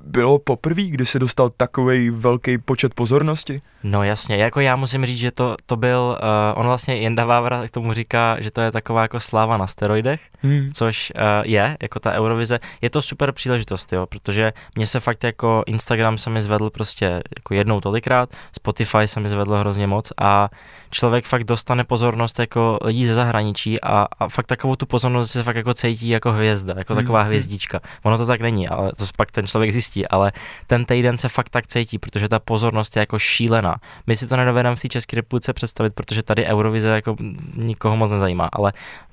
bylo 0.06 0.38
poprvé, 0.38 0.82
kdy 0.82 1.06
se 1.06 1.18
dostal 1.18 1.50
takový 1.56 2.10
velký 2.10 2.58
počet 2.58 2.94
pozornosti? 2.94 3.62
No 3.82 4.02
jasně, 4.04 4.36
jako 4.36 4.60
já 4.60 4.76
musím 4.76 5.06
říct, 5.06 5.18
že 5.18 5.30
to, 5.30 5.56
to 5.66 5.76
byl, 5.76 6.18
uh, 6.54 6.60
on 6.60 6.66
vlastně 6.66 6.96
Jenda 6.96 7.24
Vávra 7.24 7.66
k 7.66 7.70
tomu 7.70 7.92
říká, 7.92 8.36
že 8.40 8.50
to 8.50 8.60
je 8.60 8.70
taková 8.70 9.02
jako 9.02 9.20
sláva 9.20 9.56
na 9.56 9.66
steroidech, 9.66 10.20
Hmm. 10.42 10.68
což 10.72 11.12
uh, 11.16 11.22
je, 11.44 11.76
jako 11.82 12.00
ta 12.00 12.12
Eurovize, 12.12 12.60
je 12.80 12.90
to 12.90 13.02
super 13.02 13.32
příležitost, 13.32 13.92
jo, 13.92 14.06
protože 14.06 14.52
mě 14.76 14.86
se 14.86 15.00
fakt 15.00 15.24
jako 15.24 15.62
Instagram 15.66 16.18
se 16.18 16.30
mi 16.30 16.42
zvedl 16.42 16.70
prostě 16.70 17.22
jako 17.38 17.54
jednou 17.54 17.80
tolikrát, 17.80 18.28
Spotify 18.52 19.06
se 19.08 19.20
mi 19.20 19.28
zvedl 19.28 19.54
hrozně 19.56 19.86
moc 19.86 20.12
a 20.18 20.48
člověk 20.90 21.26
fakt 21.26 21.44
dostane 21.44 21.84
pozornost 21.84 22.38
jako 22.38 22.78
lidí 22.84 23.06
ze 23.06 23.14
zahraničí 23.14 23.80
a, 23.80 24.06
a 24.18 24.28
fakt 24.28 24.46
takovou 24.46 24.76
tu 24.76 24.86
pozornost 24.86 25.30
se 25.30 25.42
fakt 25.42 25.56
jako 25.56 25.74
cítí 25.74 26.08
jako 26.08 26.32
hvězda, 26.32 26.74
jako 26.78 26.94
Hmm. 26.94 27.02
taková 27.02 27.22
hvězdička. 27.22 27.80
Ono 28.02 28.18
to 28.18 28.26
tak 28.26 28.40
není, 28.40 28.68
ale 28.68 28.92
to 28.98 29.04
pak 29.16 29.30
ten 29.30 29.46
člověk 29.46 29.72
zjistí, 29.72 29.93
ale 30.08 30.32
ten 30.66 30.84
týden 30.84 31.18
se 31.18 31.28
fakt 31.28 31.48
tak 31.48 31.66
cítí, 31.66 31.98
protože 31.98 32.28
ta 32.28 32.38
pozornost 32.38 32.96
je 32.96 33.00
jako 33.00 33.18
šílená. 33.18 33.76
My 34.06 34.16
si 34.16 34.28
to 34.28 34.36
nedovedeme 34.36 34.76
v 34.76 34.82
té 34.82 34.88
České 34.88 35.16
republice 35.16 35.52
představit, 35.52 35.94
protože 35.94 36.22
tady 36.22 36.46
Eurovize 36.46 36.88
jako 36.88 37.16
nikoho 37.56 37.96
moc 37.96 38.10
nezajímá, 38.10 38.48
ale 38.52 38.72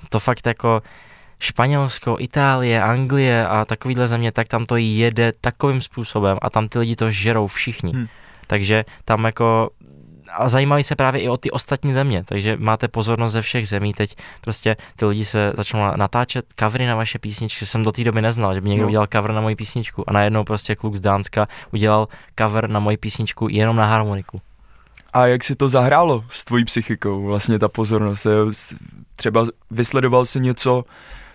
to 0.09 0.19
fakt 0.19 0.45
jako 0.47 0.81
Španělsko, 1.39 2.15
Itálie, 2.19 2.81
Anglie 2.81 3.47
a 3.47 3.65
takovýhle 3.65 4.07
země, 4.07 4.31
tak 4.31 4.47
tam 4.47 4.65
to 4.65 4.75
jede 4.75 5.31
takovým 5.41 5.81
způsobem 5.81 6.37
a 6.41 6.49
tam 6.49 6.67
ty 6.67 6.79
lidi 6.79 6.95
to 6.95 7.11
žerou 7.11 7.47
všichni. 7.47 7.93
Hmm. 7.93 8.07
Takže 8.47 8.85
tam 9.05 9.25
jako 9.25 9.69
a 10.33 10.49
zajímají 10.49 10.83
se 10.83 10.95
právě 10.95 11.21
i 11.21 11.29
o 11.29 11.37
ty 11.37 11.51
ostatní 11.51 11.93
země, 11.93 12.23
takže 12.25 12.57
máte 12.59 12.87
pozornost 12.87 13.31
ze 13.31 13.41
všech 13.41 13.67
zemí, 13.67 13.93
teď 13.93 14.15
prostě 14.41 14.77
ty 14.95 15.05
lidi 15.05 15.25
se 15.25 15.53
začnou 15.57 15.79
natáčet 15.97 16.45
covery 16.59 16.85
na 16.85 16.95
vaše 16.95 17.19
písničky, 17.19 17.65
jsem 17.65 17.83
do 17.83 17.91
té 17.91 18.03
doby 18.03 18.21
neznal, 18.21 18.53
že 18.53 18.61
by 18.61 18.69
někdo 18.69 18.83
No. 18.85 18.89
udělal 18.89 19.07
cover 19.13 19.31
na 19.31 19.41
moji 19.41 19.55
písničku 19.55 20.09
a 20.09 20.13
najednou 20.13 20.43
prostě 20.43 20.75
kluk 20.75 20.95
z 20.95 20.99
Dánska 20.99 21.47
udělal 21.73 22.07
cover 22.39 22.69
na 22.69 22.79
moji 22.79 22.97
písničku 22.97 23.47
jenom 23.51 23.75
na 23.75 23.85
harmoniku. 23.85 24.41
A 25.13 25.27
jak 25.27 25.43
si 25.43 25.55
to 25.55 25.67
zahrálo 25.67 26.23
s 26.29 26.43
tvojí 26.43 26.65
psychikou, 26.65 27.23
vlastně 27.25 27.59
ta 27.59 27.67
pozornost? 27.67 28.27
Třeba 29.15 29.45
vysledoval 29.71 30.25
si 30.25 30.39
něco, 30.39 30.83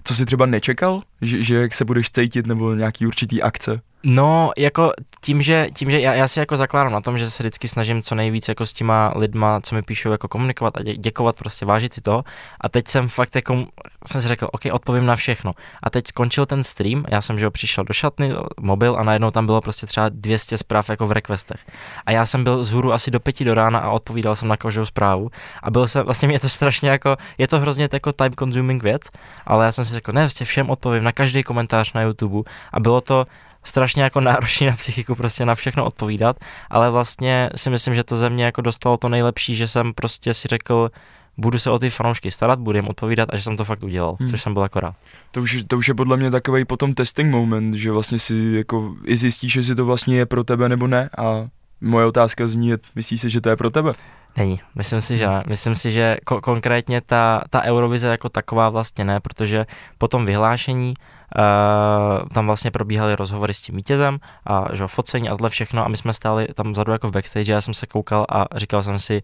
co 0.05 0.15
si 0.15 0.27
třeba 0.27 0.47
nečekal? 0.47 1.03
Že, 1.23 1.43
že 1.43 1.57
jak 1.57 1.75
se 1.75 1.85
budeš 1.85 2.11
cítit, 2.11 2.47
nebo 2.47 2.75
nějaký 2.75 3.07
určitý 3.07 3.43
akce? 3.43 3.81
No, 4.09 4.51
jako 4.57 4.92
tím, 5.21 5.42
že, 5.42 5.69
tím, 5.75 5.90
že 5.90 6.01
já, 6.01 6.14
já 6.14 6.29
si 6.29 6.38
jako 6.38 6.57
zakládám 6.57 6.92
na 6.92 7.01
tom, 7.01 7.19
že 7.19 7.31
se 7.31 7.42
vždycky 7.42 7.69
snažím 7.69 8.03
co 8.03 8.14
nejvíc 8.14 8.49
jako 8.49 8.66
s 8.66 8.73
těma 8.73 9.12
lidma, 9.16 9.61
co 9.61 9.75
mi 9.75 9.83
píšou, 9.83 10.11
jako 10.11 10.29
komunikovat 10.29 10.77
a 10.77 10.83
dě, 10.83 10.97
děkovat, 10.97 11.37
prostě 11.37 11.66
vážit 11.66 11.95
si 11.95 12.01
toho. 12.01 12.25
A 12.61 12.69
teď 12.69 12.88
jsem 12.88 13.09
fakt 13.09 13.35
jako, 13.35 13.66
jsem 14.07 14.21
si 14.21 14.29
řekl, 14.29 14.49
OK, 14.53 14.61
odpovím 14.73 15.07
na 15.07 15.16
všechno. 15.16 15.53
A 15.83 15.90
teď 15.90 16.07
skončil 16.07 16.47
ten 16.47 16.64
stream, 16.64 17.05
já 17.09 17.21
jsem, 17.21 17.38
že 17.38 17.45
jo, 17.45 17.51
přišel 17.51 17.85
do 17.85 17.95
šatny, 17.95 18.33
mobil 18.61 18.97
a 18.99 19.03
najednou 19.03 19.31
tam 19.31 19.47
bylo 19.47 19.61
prostě 19.61 19.87
třeba 19.87 20.09
200 20.09 20.59
zpráv 20.59 20.90
jako 20.90 21.07
v 21.07 21.12
requestech. 21.12 21.66
A 22.07 22.12
já 22.12 22.27
jsem 22.27 22.45
byl 22.45 22.64
z 22.64 22.71
hůru 22.71 22.92
asi 22.92 23.11
do 23.11 23.21
pěti 23.21 23.45
do 23.45 23.55
rána 23.55 23.79
a 23.79 23.90
odpovídal 23.90 24.37
jsem 24.37 24.49
na 24.49 24.57
každou 24.57 24.87
zprávu. 24.87 25.31
A 25.62 25.71
byl 25.71 25.88
jsem, 25.88 26.05
vlastně 26.05 26.29
mě 26.29 26.40
to 26.40 26.49
strašně 26.49 26.90
jako, 26.90 27.16
je 27.38 27.49
to 27.49 27.61
hrozně 27.61 27.88
jako 27.92 28.12
time 28.12 28.33
consuming 28.38 28.83
věc, 28.83 29.03
ale 29.47 29.64
já 29.64 29.73
jsem 29.73 29.85
si 29.85 29.92
řekl, 29.92 30.12
ne, 30.12 30.21
vlastně 30.21 30.47
všem 30.47 30.71
odpovím 30.71 31.05
na 31.05 31.12
každý 31.12 31.42
komentář 31.42 31.92
na 31.92 32.03
YouTube 32.03 32.51
a 32.73 32.81
bylo 32.81 33.01
to 33.01 33.27
strašně 33.66 34.02
jako 34.02 34.20
náročný 34.20 34.66
na 34.66 34.72
psychiku 34.72 35.14
prostě 35.14 35.44
na 35.46 35.55
všechno 35.55 35.85
odpovídat, 35.85 36.37
ale 36.70 36.90
vlastně 36.90 37.50
si 37.57 37.70
myslím, 37.70 37.94
že 37.94 38.05
to 38.05 38.16
ze 38.16 38.31
mě 38.31 38.44
jako 38.44 38.61
dostalo 38.62 38.96
to 38.96 39.09
nejlepší, 39.09 39.57
že 39.57 39.68
jsem 39.68 39.92
prostě 39.94 40.35
si 40.35 40.48
řekl, 40.48 40.90
budu 41.38 41.59
se 41.59 41.70
o 41.70 41.79
ty 41.79 41.90
fanoušky 41.90 42.31
starat, 42.31 42.59
budu 42.59 42.79
jim 42.79 42.88
odpovídat 42.88 43.29
a 43.33 43.37
že 43.37 43.42
jsem 43.42 43.57
to 43.57 43.64
fakt 43.64 43.83
udělal, 43.83 44.16
Hmm. 44.20 44.29
což 44.29 44.42
jsem 44.42 44.55
byl 44.55 44.62
jako 44.62 44.81
rád. 44.81 44.94
To 45.31 45.40
už, 45.42 45.64
to 45.68 45.76
už 45.79 45.88
je 45.88 45.94
podle 45.94 46.16
mě 46.16 46.31
takový 46.31 46.64
potom 46.64 46.94
testing 46.94 47.31
moment, 47.33 47.74
že 47.74 47.92
vlastně 47.92 48.18
si 48.18 48.35
jako 48.57 48.94
i 49.05 49.16
zjistíš, 49.16 49.57
jestli 49.57 49.74
to 49.74 49.85
vlastně 49.87 50.16
je 50.16 50.26
pro 50.26 50.44
tebe 50.44 50.68
nebo 50.68 50.87
ne 50.87 51.11
a 51.18 51.48
moje 51.81 52.07
otázka 52.07 52.46
zní, 52.46 52.72
myslíš 52.94 53.20
si, 53.20 53.31
že 53.31 53.40
to 53.40 53.48
je 53.50 53.57
pro 53.57 53.70
tebe? 53.70 53.92
Není, 54.37 54.61
myslím 54.74 55.02
si, 55.02 55.16
že 55.16 55.26
ne. 55.26 55.42
Myslím 55.48 55.74
si, 55.74 55.92
že 55.92 56.16
ko- 56.26 56.40
konkrétně 56.40 57.00
ta, 57.00 57.42
ta 57.50 57.62
Eurovize 57.62 58.09
jako 58.09 58.29
taková 58.29 58.68
vlastně 58.68 59.05
ne, 59.05 59.20
protože 59.20 59.66
po 59.98 60.09
tom 60.09 60.26
vyhlášení 60.26 60.94
uh, 61.39 62.29
tam 62.29 62.47
vlastně 62.47 62.71
probíhaly 62.71 63.17
rozhovory 63.17 63.55
s 63.55 63.61
tím 63.61 63.77
vítězem 63.77 64.19
a 64.47 64.75
že 64.75 64.83
jo, 64.83 64.89
focení 64.89 65.29
a 65.29 65.31
tohle 65.31 65.49
všechno 65.49 65.85
a 65.85 65.89
my 65.89 65.97
jsme 65.97 66.12
stáli 66.12 66.47
tam 66.55 66.73
vzadu 66.73 66.93
jako 66.93 67.09
v 67.09 67.12
backstage 67.12 67.53
a 67.53 67.55
já 67.55 67.61
jsem 67.61 67.75
se 67.75 67.87
koukal 67.87 68.27
a 68.29 68.59
říkal 68.59 68.83
jsem 68.83 68.99
si, 68.99 69.23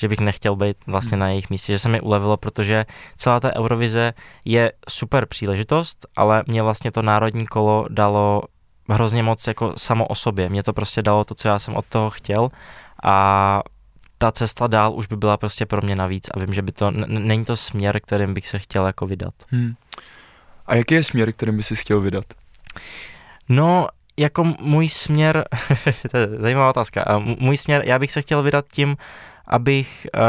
že 0.00 0.08
bych 0.08 0.20
nechtěl 0.20 0.56
být 0.56 0.76
vlastně 0.86 1.16
na 1.16 1.28
jejich 1.28 1.50
místě, 1.50 1.72
že 1.72 1.78
se 1.78 1.88
mi 1.88 2.00
ulevilo, 2.00 2.36
protože 2.36 2.86
celá 3.16 3.40
ta 3.40 3.56
Eurovize 3.56 4.12
je 4.44 4.72
super 4.88 5.26
příležitost, 5.26 6.06
ale 6.16 6.44
mě 6.46 6.62
vlastně 6.62 6.92
to 6.92 7.02
národní 7.02 7.46
kolo 7.46 7.84
dalo 7.90 8.42
hrozně 8.88 9.22
moc 9.22 9.46
jako 9.46 9.72
samo 9.76 10.06
o 10.06 10.14
sobě. 10.14 10.48
Mě 10.48 10.62
to 10.62 10.72
prostě 10.72 11.02
dalo 11.02 11.24
to, 11.24 11.34
co 11.34 11.48
já 11.48 11.58
jsem 11.58 11.76
od 11.76 11.84
toho 11.86 12.10
chtěl 12.10 12.48
a 13.04 13.62
ta 14.18 14.32
cesta 14.32 14.66
dál 14.66 14.94
už 14.94 15.06
by 15.06 15.16
byla 15.16 15.36
prostě 15.36 15.66
pro 15.66 15.82
mě 15.82 15.96
navíc 15.96 16.26
a 16.34 16.38
vím, 16.38 16.54
že 16.54 16.62
by 16.62 16.72
to, 16.72 16.86
n- 16.88 17.06
není 17.08 17.44
to 17.44 17.56
směr, 17.56 18.00
kterým 18.00 18.34
bych 18.34 18.48
se 18.48 18.58
chtěl 18.58 18.86
jako 18.86 19.06
vydat. 19.06 19.34
Hmm. 19.50 19.74
A 20.66 20.74
jaký 20.74 20.94
je 20.94 21.02
směr, 21.02 21.32
kterým 21.32 21.56
by 21.56 21.62
si 21.62 21.76
chtěl 21.76 22.00
vydat? 22.00 22.24
No, 23.48 23.88
jako 24.16 24.44
můj 24.60 24.88
směr, 24.88 25.44
to 26.10 26.16
je 26.16 26.26
zajímavá 26.26 26.70
otázka, 26.70 27.04
můj 27.18 27.56
směr, 27.56 27.82
já 27.84 27.98
bych 27.98 28.12
se 28.12 28.22
chtěl 28.22 28.42
vydat 28.42 28.64
tím, 28.72 28.96
abych, 29.46 30.06
uh, 30.14 30.20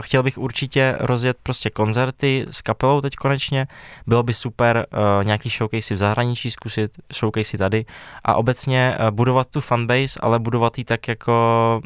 chtěl 0.00 0.22
bych 0.22 0.38
určitě 0.38 0.96
rozjet 1.00 1.36
prostě 1.42 1.70
koncerty 1.70 2.46
s 2.50 2.62
kapelou 2.62 3.00
teď 3.00 3.14
konečně, 3.16 3.66
bylo 4.06 4.22
by 4.22 4.34
super 4.34 4.86
uh, 4.92 5.24
nějaký 5.24 5.48
showcase 5.48 5.94
v 5.94 5.98
zahraničí 5.98 6.50
zkusit, 6.50 6.90
showcase 7.14 7.58
tady 7.58 7.84
a 8.24 8.34
obecně 8.34 8.96
uh, 9.00 9.10
budovat 9.10 9.46
tu 9.50 9.60
fanbase, 9.60 10.18
ale 10.20 10.38
budovat 10.38 10.78
ji 10.78 10.84
tak 10.84 11.08
jako 11.08 11.80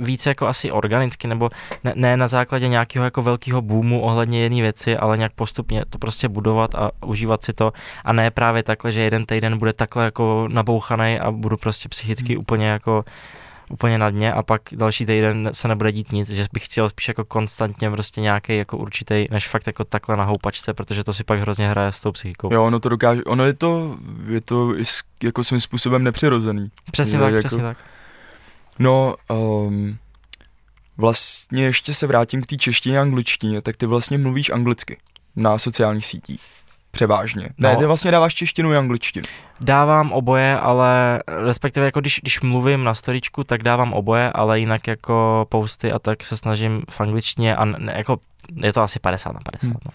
více 0.00 0.30
jako 0.30 0.46
asi 0.46 0.72
organicky, 0.72 1.28
nebo 1.28 1.50
ne, 1.84 1.92
ne 1.96 2.16
na 2.16 2.28
základě 2.28 2.68
nějakého 2.68 3.04
jako 3.04 3.22
velkého 3.22 3.62
boomu 3.62 4.00
ohledně 4.00 4.42
jedné 4.42 4.62
věci, 4.62 4.96
ale 4.96 5.16
nějak 5.16 5.32
postupně 5.32 5.84
to 5.90 5.98
prostě 5.98 6.28
budovat 6.28 6.74
a 6.74 6.90
užívat 7.06 7.42
si 7.42 7.52
to 7.52 7.72
a 8.04 8.12
ne 8.12 8.30
právě 8.30 8.62
takhle, 8.62 8.92
že 8.92 9.00
jeden 9.00 9.26
týden 9.26 9.58
bude 9.58 9.72
takhle 9.72 10.04
jako 10.04 10.48
nabouchaný 10.52 11.20
a 11.20 11.30
budu 11.30 11.56
prostě 11.56 11.88
psychicky 11.88 12.32
Hmm. 12.32 12.40
úplně 12.40 12.66
jako 12.66 13.04
úplně 13.70 13.98
na 13.98 14.10
dně 14.10 14.32
a 14.32 14.42
pak 14.42 14.62
další 14.72 15.06
týden 15.06 15.50
se 15.52 15.68
nebude 15.68 15.92
dít 15.92 16.12
nic, 16.12 16.30
že 16.30 16.46
bych 16.52 16.64
chtěl 16.64 16.88
spíš 16.88 17.08
jako 17.08 17.24
konstantně 17.24 17.90
prostě 17.90 18.20
nějaký 18.20 18.56
jako 18.56 18.76
určitý, 18.78 19.26
než 19.30 19.48
fakt 19.48 19.66
jako 19.66 19.84
takhle 19.84 20.16
na 20.16 20.24
houpačce, 20.24 20.74
protože 20.74 21.04
to 21.04 21.12
si 21.12 21.24
pak 21.24 21.40
hrozně 21.40 21.68
hraje 21.68 21.92
s 21.92 22.00
tou 22.00 22.12
psychikou. 22.12 22.54
Jo, 22.54 22.64
ono 22.64 22.80
to 22.80 22.88
dokáže, 22.88 23.24
ono 23.24 23.44
je 23.44 23.54
to, 23.54 23.98
je 24.28 24.40
to 24.40 24.74
jako 25.22 25.42
svým 25.42 25.60
způsobem 25.60 26.04
nepřirozený. 26.04 26.70
Přesně 26.92 27.18
Jo, 27.18 27.24
tak, 27.24 27.34
jako- 27.34 27.48
přesně 27.48 27.62
tak. 27.62 27.78
No, 28.78 29.14
um, 29.28 29.98
vlastně 30.96 31.64
ještě 31.64 31.94
se 31.94 32.06
vrátím 32.06 32.42
k 32.42 32.46
té 32.46 32.56
češtině 32.56 32.98
a 32.98 33.02
angličtině, 33.02 33.62
tak 33.62 33.76
ty 33.76 33.86
vlastně 33.86 34.18
mluvíš 34.18 34.50
anglicky 34.50 34.98
na 35.36 35.58
sociálních 35.58 36.06
sítích. 36.06 36.42
Převážně. 36.90 37.48
Ne, 37.58 37.72
No. 37.72 37.78
ty 37.78 37.86
vlastně 37.86 38.10
dáváš 38.10 38.34
češtinu 38.34 38.72
i 38.72 38.76
angličtinu. 38.76 39.24
Dávám 39.60 40.12
oboje, 40.12 40.58
ale 40.58 41.20
respektive 41.44 41.86
jako 41.86 42.00
když, 42.00 42.20
když 42.22 42.40
mluvím 42.40 42.84
na 42.84 42.94
storičku, 42.94 43.44
tak 43.44 43.62
dávám 43.62 43.92
oboje, 43.92 44.32
ale 44.32 44.60
jinak 44.60 44.86
jako 44.86 45.46
posty 45.48 45.92
a 45.92 45.98
tak 45.98 46.24
se 46.24 46.36
snažím 46.36 46.82
v 46.90 47.00
angličtině 47.00 47.56
a 47.56 47.64
ne, 47.64 47.94
jako 47.96 48.16
je 48.54 48.72
to 48.72 48.82
asi 48.82 48.98
50 48.98 49.32
na 49.32 49.40
50. 49.50 49.66
Hmm. 49.66 49.76
No. 49.84 49.92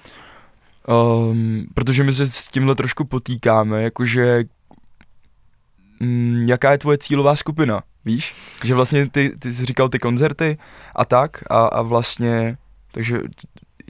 Um, 1.27 1.65
protože 1.73 2.03
my 2.03 2.13
se 2.13 2.25
s 2.25 2.47
tímhle 2.47 2.75
trošku 2.75 3.05
potýkáme, 3.05 3.83
jakože 3.83 4.43
mm, 5.99 6.45
jaká 6.49 6.71
je 6.71 6.77
tvoje 6.77 6.97
cílová 6.97 7.35
skupina, 7.35 7.83
víš? 8.05 8.33
Že 8.63 8.75
vlastně 8.75 9.09
ty, 9.09 9.31
ty 9.39 9.53
jsi 9.53 9.65
říkal 9.65 9.89
ty 9.89 9.99
koncerty 9.99 10.57
a 10.95 11.05
tak 11.05 11.43
a, 11.49 11.65
a 11.65 11.81
vlastně, 11.81 12.57
takže 12.91 13.19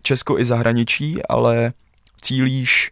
Česko 0.04 0.40
i 0.40 0.46
zahraničí, 0.46 1.24
ale 1.26 1.74
cílíš 2.22 2.92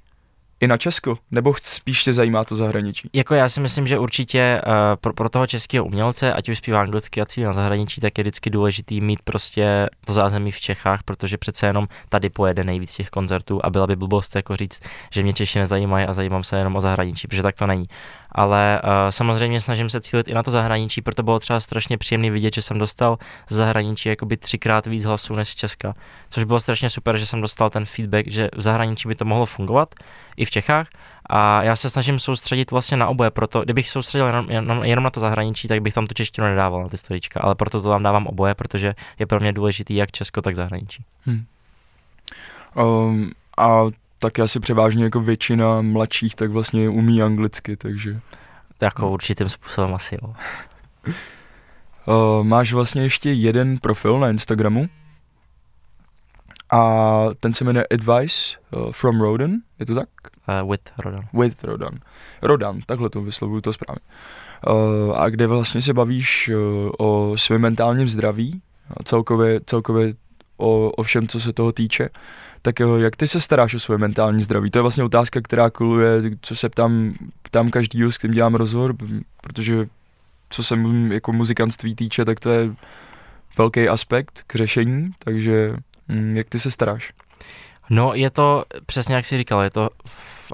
i 0.59 0.67
na 0.67 0.77
Česko, 0.77 1.17
nebo 1.31 1.53
spíš 1.61 2.03
tě 2.03 2.13
zajímá 2.13 2.43
to 2.43 2.55
zahraničí? 2.55 3.09
Jako 3.13 3.35
já 3.35 3.49
si 3.49 3.59
myslím, 3.59 3.87
že 3.87 3.99
určitě 3.99 4.61
uh, 4.65 4.71
pro, 5.01 5.13
pro 5.13 5.29
toho 5.29 5.47
českého 5.47 5.85
umělce, 5.85 6.33
ať 6.33 6.49
už 6.49 6.57
zpívá 6.57 6.81
anglicky 6.81 7.21
a 7.21 7.25
cílí 7.25 7.45
na 7.45 7.53
zahraničí, 7.53 8.01
tak 8.01 8.17
je 8.17 8.23
vždycky 8.23 8.49
důležitý 8.49 9.01
mít 9.01 9.21
prostě 9.21 9.89
to 10.05 10.13
zázemí 10.13 10.51
v 10.51 10.59
Čechách, 10.59 11.03
protože 11.03 11.37
přece 11.37 11.67
jenom 11.67 11.87
tady 12.09 12.29
pojede 12.29 12.63
nejvíc 12.63 12.95
těch 12.95 13.09
koncertů 13.09 13.65
a 13.65 13.69
byla 13.69 13.87
by 13.87 13.95
blbost 13.95 14.35
jako 14.35 14.55
říct, 14.55 14.81
že 15.11 15.23
mě 15.23 15.33
Češi 15.33 15.59
nezajímají 15.59 16.07
a 16.07 16.13
zajímám 16.13 16.43
se 16.43 16.57
jenom 16.57 16.75
o 16.75 16.81
zahraničí, 16.81 17.27
protože 17.27 17.43
tak 17.43 17.55
to 17.55 17.67
není. 17.67 17.85
Ale 18.31 18.81
uh, 18.83 18.89
samozřejmě 19.09 19.61
snažím 19.61 19.89
se 19.89 20.01
cílit 20.01 20.27
i 20.27 20.33
na 20.33 20.43
to 20.43 20.51
zahraničí, 20.51 21.01
proto 21.01 21.23
bylo 21.23 21.39
třeba 21.39 21.59
strašně 21.59 21.97
příjemný 21.97 22.29
vidět, 22.29 22.53
že 22.53 22.61
jsem 22.61 22.79
dostal 22.79 23.17
z 23.49 23.55
zahraničí 23.55 24.09
jakoby 24.09 24.37
třikrát 24.37 24.85
víc 24.85 25.05
hlasů 25.05 25.35
než 25.35 25.49
z 25.49 25.55
Česka, 25.55 25.93
což 26.29 26.43
bylo 26.43 26.59
strašně 26.59 26.89
super, 26.89 27.17
že 27.17 27.25
jsem 27.25 27.41
dostal 27.41 27.69
ten 27.69 27.85
feedback, 27.85 28.27
že 28.27 28.49
v 28.55 28.61
zahraničí 28.61 29.07
by 29.07 29.15
to 29.15 29.25
mohlo 29.25 29.45
fungovat, 29.45 29.95
i 30.37 30.45
v 30.45 30.49
Čechách, 30.49 30.87
a 31.29 31.63
já 31.63 31.75
se 31.75 31.89
snažím 31.89 32.19
soustředit 32.19 32.71
vlastně 32.71 32.97
na 32.97 33.07
oboje, 33.07 33.29
proto 33.29 33.61
kdybych 33.61 33.89
soustředil 33.89 34.25
jenom, 34.25 34.45
jenom, 34.49 34.83
jenom 34.83 35.03
na 35.03 35.09
to 35.09 35.19
zahraničí, 35.19 35.67
tak 35.67 35.81
bych 35.81 35.93
tam 35.93 36.07
tu 36.07 36.13
češtinu 36.13 36.47
nedával 36.47 36.83
na 36.83 36.89
ty 36.89 36.97
storička, 36.97 37.39
ale 37.39 37.55
proto 37.55 37.81
to 37.81 37.89
tam 37.89 38.03
dávám 38.03 38.27
oboje, 38.27 38.55
protože 38.55 38.95
je 39.19 39.25
pro 39.25 39.39
mě 39.39 39.53
důležitý 39.53 39.95
jak 39.95 40.11
Česko, 40.11 40.41
tak 40.41 40.55
zahraničí. 40.55 41.03
Um, 42.75 43.31
a 43.57 43.83
tak 44.19 44.39
asi 44.39 44.59
převážně 44.59 45.03
jako 45.03 45.19
většina 45.19 45.81
mladších 45.81 46.35
tak 46.35 46.51
vlastně 46.51 46.89
umí 46.89 47.21
anglicky, 47.21 47.77
takže 47.77 48.19
jako 48.81 49.11
určitým 49.11 49.49
způsobem 49.49 49.93
asi 49.93 50.17
jo. 50.21 50.33
uh, 52.05 52.43
máš 52.43 52.73
vlastně 52.73 53.01
ještě 53.03 53.31
jeden 53.31 53.77
profil 53.77 54.19
na 54.19 54.29
Instagramu 54.29 54.89
a 56.71 57.23
ten 57.39 57.53
se 57.53 57.63
jmenuje 57.63 57.85
Advice 57.93 58.57
uh, 58.71 58.91
from 58.91 59.21
Rodan, 59.21 59.51
je 59.79 59.85
to 59.85 59.95
tak? 59.95 60.09
Uh, 60.63 60.71
with 60.71 60.91
Rodan. 60.99 61.27
With 61.33 61.63
Rodan. 61.63 61.99
Rodan, 62.41 62.81
takhle 62.85 63.09
to 63.09 63.21
vyslovuju 63.21 63.61
to 63.61 63.73
správně. 63.73 64.01
Uh, 64.67 65.17
a 65.17 65.29
kde 65.29 65.47
vlastně 65.47 65.81
se 65.81 65.93
bavíš 65.93 66.49
uh, 66.49 66.91
o 66.99 67.37
svém 67.37 67.61
mentálním 67.61 68.07
zdraví, 68.07 68.61
a 68.97 69.03
celkově, 69.03 69.59
celkově 69.65 70.13
o, 70.57 70.91
o 70.91 71.03
všem, 71.03 71.27
co 71.27 71.39
se 71.39 71.53
toho 71.53 71.71
týče. 71.71 72.09
Tak 72.61 72.75
uh, 72.79 72.99
jak 72.99 73.15
ty 73.15 73.27
se 73.27 73.41
staráš 73.41 73.73
o 73.73 73.79
svoje 73.79 73.97
mentální 73.97 74.43
zdraví? 74.43 74.71
To 74.71 74.79
je 74.79 74.81
vlastně 74.81 75.03
otázka, 75.03 75.41
která 75.41 75.69
kuluje, 75.69 76.21
co 76.41 76.55
se 76.55 76.69
ptám, 76.69 77.13
ptám 77.41 77.69
každýho, 77.69 78.11
s 78.11 78.17
kým 78.17 78.31
dělám 78.31 78.55
rozhovor, 78.55 78.95
protože 79.41 79.85
co 80.49 80.63
se 80.63 80.75
jako 81.07 81.33
muzikantství 81.33 81.95
týče, 81.95 82.25
tak 82.25 82.39
to 82.39 82.49
je 82.49 82.75
velký 83.57 83.89
aspekt 83.89 84.43
k 84.47 84.55
řešení, 84.55 85.11
takže 85.19 85.73
mm, 86.07 86.37
jak 86.37 86.49
ty 86.49 86.59
se 86.59 86.71
staráš? 86.71 87.13
No 87.89 88.13
je 88.13 88.29
to 88.29 88.65
přesně 88.85 89.15
jak 89.15 89.25
jsi 89.25 89.37
říkal, 89.37 89.61
je 89.61 89.69
to 89.69 89.89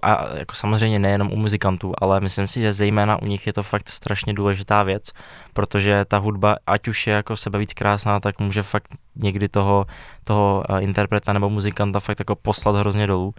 a 0.04 0.38
jako 0.38 0.56
samozřejmě 0.56 1.00
nejenom 1.00 1.34
u 1.34 1.36
muzikantů, 1.36 1.94
ale 2.02 2.20
myslím 2.20 2.48
si, 2.48 2.62
že 2.62 2.72
zejména 2.72 3.22
u 3.22 3.26
nich 3.26 3.48
je 3.48 3.54
to 3.54 3.64
fakt 3.64 3.90
strašně 3.90 4.34
důležitá 4.34 4.84
věc, 4.84 5.12
protože 5.54 6.06
ta 6.06 6.18
hudba, 6.18 6.56
ať 6.68 6.88
už 6.88 7.08
je 7.08 7.14
jako 7.14 7.38
sebe 7.38 7.60
víc 7.60 7.74
krásná, 7.74 8.20
tak 8.20 8.40
může 8.40 8.64
fakt 8.64 8.88
někdy 9.16 9.50
toho, 9.50 9.86
toho 10.24 10.64
eh, 10.70 10.82
interpreta 10.82 11.34
nebo 11.34 11.50
muzikanta 11.50 12.00
fakt 12.00 12.20
jako 12.20 12.36
poslat 12.36 12.76
hrozně 12.76 13.08
dolů. 13.08 13.34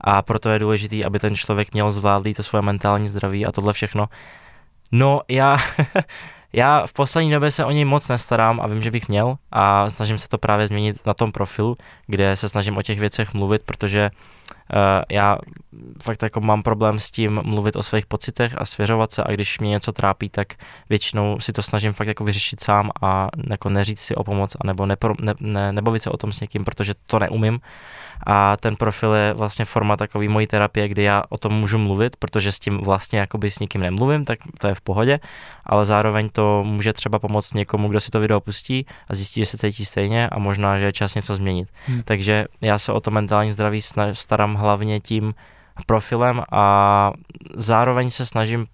A 0.00 0.22
proto 0.22 0.50
je 0.50 0.58
důležitý, 0.58 1.04
aby 1.04 1.18
ten 1.18 1.36
člověk 1.36 1.72
měl 1.72 1.92
zvládlý 1.92 2.34
to 2.34 2.42
svoje 2.42 2.62
mentální 2.62 3.08
zdraví 3.08 3.46
a 3.46 3.52
tohle 3.52 3.72
všechno. 3.72 4.08
No 4.92 5.20
já, 5.28 5.58
já 6.52 6.86
v 6.86 6.92
poslední 6.92 7.30
době 7.30 7.50
se 7.50 7.64
o 7.64 7.70
něj 7.70 7.84
moc 7.84 8.08
nestarám 8.08 8.60
a 8.60 8.66
vím, 8.66 8.82
že 8.82 8.90
bych 8.90 9.08
měl 9.08 9.36
a 9.52 9.90
snažím 9.90 10.18
se 10.18 10.28
to 10.28 10.38
právě 10.38 10.66
změnit 10.66 11.06
na 11.06 11.14
tom 11.14 11.32
profilu, 11.32 11.76
kde 12.06 12.36
se 12.36 12.48
snažím 12.48 12.76
o 12.76 12.82
těch 12.82 13.00
věcech 13.00 13.34
mluvit, 13.34 13.62
protože 13.62 14.10
uh, 14.10 14.39
já 15.10 15.38
fakt 16.02 16.22
jako 16.22 16.40
mám 16.40 16.62
problém 16.62 16.98
s 16.98 17.10
tím 17.10 17.40
mluvit 17.44 17.76
o 17.76 17.82
svých 17.82 18.06
pocitech 18.06 18.54
a 18.58 18.64
svěřovat 18.64 19.12
se 19.12 19.24
a 19.24 19.30
když 19.30 19.58
mě 19.58 19.70
něco 19.70 19.92
trápí, 19.92 20.28
tak 20.28 20.54
většinou 20.88 21.40
si 21.40 21.52
to 21.52 21.62
snažím 21.62 21.92
fakt 21.92 22.08
jako 22.08 22.24
vyřešit 22.24 22.62
sám 22.62 22.90
a 23.02 23.28
jako 23.50 23.68
neříct 23.68 24.02
si 24.02 24.14
o 24.14 24.24
pomoc 24.24 24.56
anebo 24.60 24.86
nepro, 24.86 25.14
ne, 25.20 25.34
ne, 25.40 25.72
nebavit 25.72 26.02
se 26.02 26.10
o 26.10 26.16
tom 26.16 26.32
s 26.32 26.40
někým, 26.40 26.64
protože 26.64 26.94
to 27.06 27.18
neumím 27.18 27.60
a 28.26 28.56
ten 28.56 28.76
profil 28.76 29.12
je 29.12 29.32
vlastně 29.32 29.64
forma 29.64 29.96
takový 29.96 30.28
mojí 30.28 30.46
terapie, 30.46 30.88
kdy 30.88 31.02
já 31.02 31.22
o 31.28 31.38
tom 31.38 31.52
můžu 31.52 31.78
mluvit, 31.78 32.16
protože 32.16 32.52
s 32.52 32.58
tím 32.58 32.78
vlastně 32.78 33.18
jakoby 33.18 33.50
s 33.50 33.58
nikým 33.58 33.80
nemluvím, 33.80 34.24
tak 34.24 34.38
to 34.58 34.66
je 34.66 34.74
v 34.74 34.80
pohodě, 34.80 35.20
ale 35.66 35.86
zároveň 35.86 36.28
to 36.32 36.64
může 36.64 36.92
třeba 36.92 37.18
pomoct 37.18 37.54
někomu, 37.54 37.88
kdo 37.88 38.00
si 38.00 38.10
to 38.10 38.20
video 38.20 38.40
pustí 38.40 38.86
a 39.08 39.14
zjistí, 39.14 39.40
že 39.40 39.46
se 39.46 39.58
cítí 39.58 39.84
stejně 39.84 40.28
a 40.28 40.38
možná, 40.38 40.78
že 40.78 40.84
je 40.84 40.92
čas 40.92 41.14
něco 41.14 41.34
změnit. 41.34 41.68
Hmm. 41.86 42.02
Takže 42.02 42.44
já 42.60 42.78
se 42.78 42.92
o 42.92 43.00
to 43.00 43.10
mentální 43.10 43.52
zdraví 43.52 43.80
starám 44.12 44.54
hlavně 44.60 45.00
tím 45.00 45.34
profilem 45.86 46.42
a 46.52 47.12
zároveň 47.54 48.10
se 48.10 48.26
snažím 48.26 48.66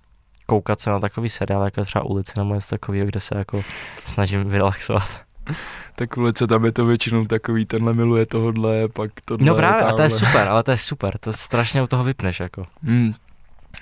koukat 0.47 0.81
se 0.81 0.91
na 0.91 1.01
takový 1.01 1.29
seriál, 1.29 1.65
jako 1.65 1.85
třeba 1.85 2.05
ulice 2.05 2.33
nebo 2.37 2.55
něco 2.55 2.71
takového, 2.71 3.07
kde 3.07 3.21
se 3.21 3.39
jako 3.39 3.63
snažím 4.05 4.45
vyrelaxovat. 4.45 5.21
tak 5.95 6.17
ulice 6.17 6.47
tam 6.47 6.65
je 6.65 6.73
to 6.73 6.87
většinou 6.87 7.25
takový, 7.25 7.65
tenhle 7.65 7.95
miluje 7.95 8.27
tohodle, 8.27 8.89
pak 8.89 9.11
tohle 9.25 9.47
No 9.47 9.55
právě, 9.55 9.83
a 9.83 9.93
to 9.93 10.03
je 10.03 10.11
super, 10.11 10.49
ale 10.49 10.63
to 10.63 10.71
je 10.71 10.79
super, 10.79 11.19
to 11.19 11.33
strašně 11.33 11.83
u 11.83 11.87
toho 11.87 12.05
vypneš, 12.05 12.41
jako. 12.41 12.67
Hmm. 12.83 13.13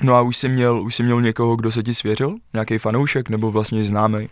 No 0.02 0.14
a 0.14 0.20
už 0.20 0.36
jsi 0.36 0.48
měl, 0.48 0.82
už 0.82 0.94
jsi 0.94 1.02
měl 1.02 1.20
někoho, 1.20 1.56
kdo 1.56 1.70
se 1.70 1.82
ti 1.82 1.94
svěřil? 1.94 2.36
Nějaký 2.52 2.78
fanoušek 2.78 3.28
nebo 3.28 3.50
vlastně 3.50 3.84
známý? 3.84 4.28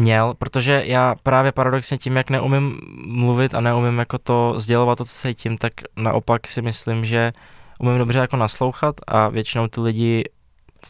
Měl, 0.00 0.34
protože 0.38 0.82
já 0.86 1.14
právě 1.22 1.52
paradoxně 1.52 1.98
tím, 1.98 2.16
jak 2.16 2.30
neumím 2.30 2.80
mluvit 3.06 3.54
a 3.54 3.60
neumím 3.60 3.98
jako 3.98 4.18
to 4.18 4.54
sdělovat 4.56 4.98
to, 4.98 5.04
co 5.04 5.28
cítím, 5.28 5.58
tak 5.58 5.72
naopak 5.96 6.48
si 6.48 6.62
myslím, 6.62 7.04
že 7.04 7.32
umím 7.80 7.98
dobře 7.98 8.18
jako 8.18 8.36
naslouchat 8.36 8.94
a 9.06 9.28
většinou 9.28 9.68
ty 9.68 9.80
lidi 9.80 10.24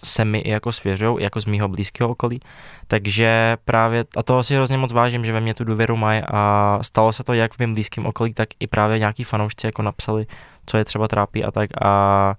se 0.04 0.24
mi 0.24 0.38
i 0.38 0.50
jako 0.50 0.72
svěřou, 0.72 1.18
jako 1.18 1.40
z 1.40 1.44
mýho 1.46 1.68
blízkého 1.68 2.10
okolí, 2.10 2.40
takže 2.86 3.56
právě, 3.64 4.04
a 4.16 4.22
toho 4.22 4.42
si 4.42 4.54
hrozně 4.54 4.76
moc 4.78 4.92
vážím, 4.92 5.24
že 5.24 5.32
ve 5.32 5.40
mně 5.40 5.54
tu 5.54 5.64
důvěru 5.64 5.96
mají 5.96 6.22
a 6.32 6.78
stalo 6.82 7.12
se 7.12 7.24
to 7.24 7.32
jak 7.32 7.54
v 7.54 7.58
mém 7.58 7.74
blízkém 7.74 8.06
okolí, 8.06 8.34
tak 8.34 8.48
i 8.60 8.66
právě 8.66 8.98
nějaký 8.98 9.24
fanoušci 9.24 9.66
jako 9.66 9.82
napsali, 9.82 10.26
co 10.66 10.76
je 10.76 10.84
třeba 10.84 11.08
trápí 11.08 11.44
a 11.44 11.50
tak 11.50 11.70
a 11.82 12.34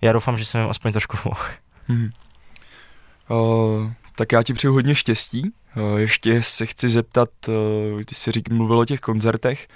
já 0.00 0.12
doufám, 0.12 0.38
že 0.38 0.44
jsem 0.44 0.60
jim 0.60 0.70
aspoň 0.70 0.92
trošku 0.92 1.16
mohl. 1.24 1.40
Hmm. 1.86 2.10
Uh, 3.30 3.90
tak 4.16 4.32
já 4.32 4.42
ti 4.42 4.52
přeju 4.52 4.72
hodně 4.72 4.94
štěstí. 4.94 5.52
Uh, 5.76 5.98
ještě 5.98 6.42
se 6.42 6.66
chci 6.66 6.88
zeptat, 6.88 7.30
uh, 7.48 7.54
ty 8.02 8.14
jsi 8.14 8.30
řík, 8.30 8.48
mluvil 8.48 8.78
o 8.78 8.84
těch 8.84 9.00
koncertech, 9.00 9.68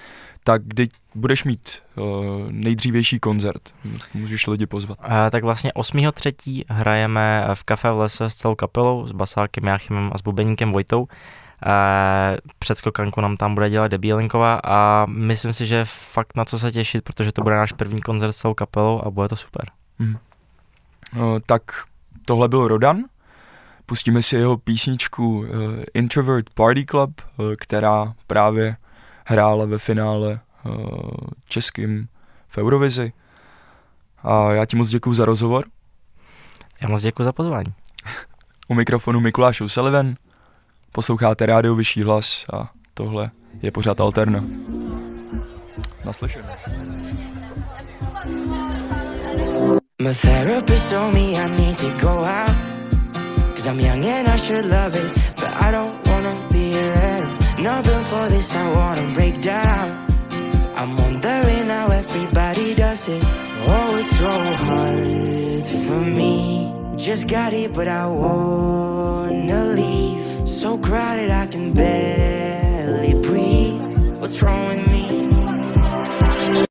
tak 0.44 0.62
kdy 0.64 0.88
budeš 1.14 1.44
mít 1.44 1.82
uh, 1.96 2.04
nejdřívější 2.50 3.20
koncert? 3.20 3.74
Můžeš 4.14 4.46
lidi 4.46 4.66
pozvat. 4.66 4.98
A, 5.00 5.30
tak 5.30 5.44
vlastně 5.44 5.70
8.3. 5.70 6.64
hrajeme 6.68 7.48
v 7.54 7.64
kafe 7.64 7.90
v 7.92 7.98
lese 7.98 8.30
s 8.30 8.34
celou 8.34 8.54
kapelou, 8.54 9.06
s 9.06 9.12
basákem 9.12 9.64
Jáchymem 9.64 10.10
a 10.14 10.18
s 10.18 10.22
bubeníkem 10.22 10.72
Vojtou. 10.72 11.08
A 11.66 12.32
předskokanku 12.58 13.20
nám 13.20 13.36
tam 13.36 13.54
bude 13.54 13.70
dělat 13.70 13.88
Debílenková 13.88 14.60
a 14.64 15.06
myslím 15.08 15.52
si, 15.52 15.66
že 15.66 15.84
fakt 15.84 16.36
na 16.36 16.44
co 16.44 16.58
se 16.58 16.72
těšit, 16.72 17.04
protože 17.04 17.32
to 17.32 17.42
bude 17.42 17.56
náš 17.56 17.72
první 17.72 18.00
koncert 18.00 18.32
s 18.32 18.36
celou 18.36 18.54
kapelou 18.54 19.02
a 19.04 19.10
bude 19.10 19.28
to 19.28 19.36
super. 19.36 19.64
Hmm. 19.98 20.16
Tak 21.46 21.62
tohle 22.24 22.48
byl 22.48 22.68
Rodan. 22.68 23.04
Pustíme 23.86 24.22
si 24.22 24.36
jeho 24.36 24.56
písničku 24.56 25.38
uh, 25.38 25.46
Introvert 25.94 26.50
Party 26.50 26.84
Club, 26.84 27.20
uh, 27.20 27.52
která 27.58 28.14
právě 28.26 28.76
hrála 29.24 29.64
ve 29.64 29.78
finále 29.78 30.40
uh, 30.64 31.10
českým 31.48 32.08
v 32.48 32.58
Eurovizi. 32.58 33.12
A 34.22 34.52
já 34.52 34.64
ti 34.64 34.76
moc 34.76 34.88
děkuji 34.88 35.14
za 35.14 35.24
rozhovor. 35.24 35.64
Já 36.80 36.88
moc 36.88 37.02
děkuji 37.02 37.24
za 37.24 37.32
pozvání. 37.32 37.74
U 38.68 38.74
mikrofonu 38.74 39.20
Mikuláš 39.20 39.62
Sullivan. 39.66 40.14
Posloucháte 40.92 41.46
rádio 41.46 41.74
Vyšší 41.74 42.02
hlas 42.02 42.46
a 42.52 42.70
tohle 42.94 43.30
je 43.62 43.70
pořád 43.70 44.00
Alterna. 44.00 44.44
Naslyšenou. 46.04 46.48
My 50.02 50.14
therapist 50.14 50.90
told 50.90 51.14
me 51.14 51.20
I 51.20 51.48
need 51.48 51.78
to 51.78 51.88
go 52.00 52.08
out. 52.08 52.65
Cause 53.66 53.74
I'm 53.74 53.80
young 53.80 54.04
and 54.04 54.28
I 54.28 54.36
should 54.36 54.64
love 54.66 54.94
it. 54.94 55.12
But 55.34 55.52
I 55.60 55.72
don't 55.72 56.06
wanna 56.06 56.48
be 56.52 56.72
a 56.74 56.88
rebel. 56.88 57.64
Not 57.64 57.84
for 57.84 58.28
this, 58.28 58.54
I 58.54 58.68
wanna 58.72 59.12
break 59.14 59.42
down. 59.42 59.86
I'm 60.76 60.96
wondering 60.96 61.66
how 61.66 61.88
everybody 61.88 62.74
does 62.76 63.08
it. 63.08 63.24
Oh, 63.24 63.96
it's 63.96 64.16
so 64.18 64.34
hard 64.64 65.66
for 65.84 66.00
me. 66.18 66.72
Just 66.96 67.26
got 67.26 67.52
it, 67.52 67.72
but 67.72 67.88
I 67.88 68.06
wanna 68.06 69.64
leave. 69.74 70.48
So 70.48 70.78
crowded, 70.78 71.32
I 71.32 71.46
can 71.46 71.72
barely 71.72 73.14
breathe. 73.14 73.80
What's 74.20 74.40
wrong 74.42 74.68
with 74.68 74.86
me? 74.94 75.06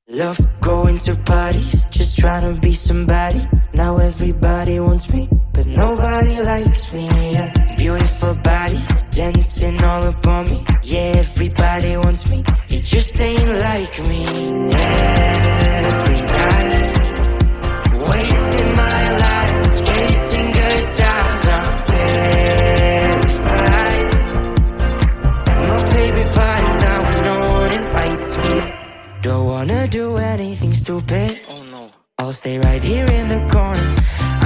Love 0.08 0.39
going 0.62 0.97
to 0.99 1.13
parties, 1.25 1.84
just 1.95 2.17
trying 2.17 2.53
to 2.53 2.60
be 2.62 2.73
somebody. 2.73 3.41
Now 3.73 3.97
everybody 3.97 4.79
wants 4.79 5.12
me, 5.13 5.29
but 5.53 5.65
nobody 5.65 6.41
likes 6.41 6.93
me. 6.93 7.08
Yeah. 7.34 7.75
Beautiful 7.77 8.36
bodies 8.36 9.03
dancing 9.12 9.84
all 9.84 10.03
upon 10.03 10.45
me. 10.45 10.65
Yeah, 10.84 11.23
everybody 11.23 11.97
wants 11.97 12.29
me. 12.29 12.43
It 12.69 12.84
just 12.84 13.19
ain't 13.21 13.49
like 13.67 13.99
me. 14.10 14.25
Every 14.73 15.54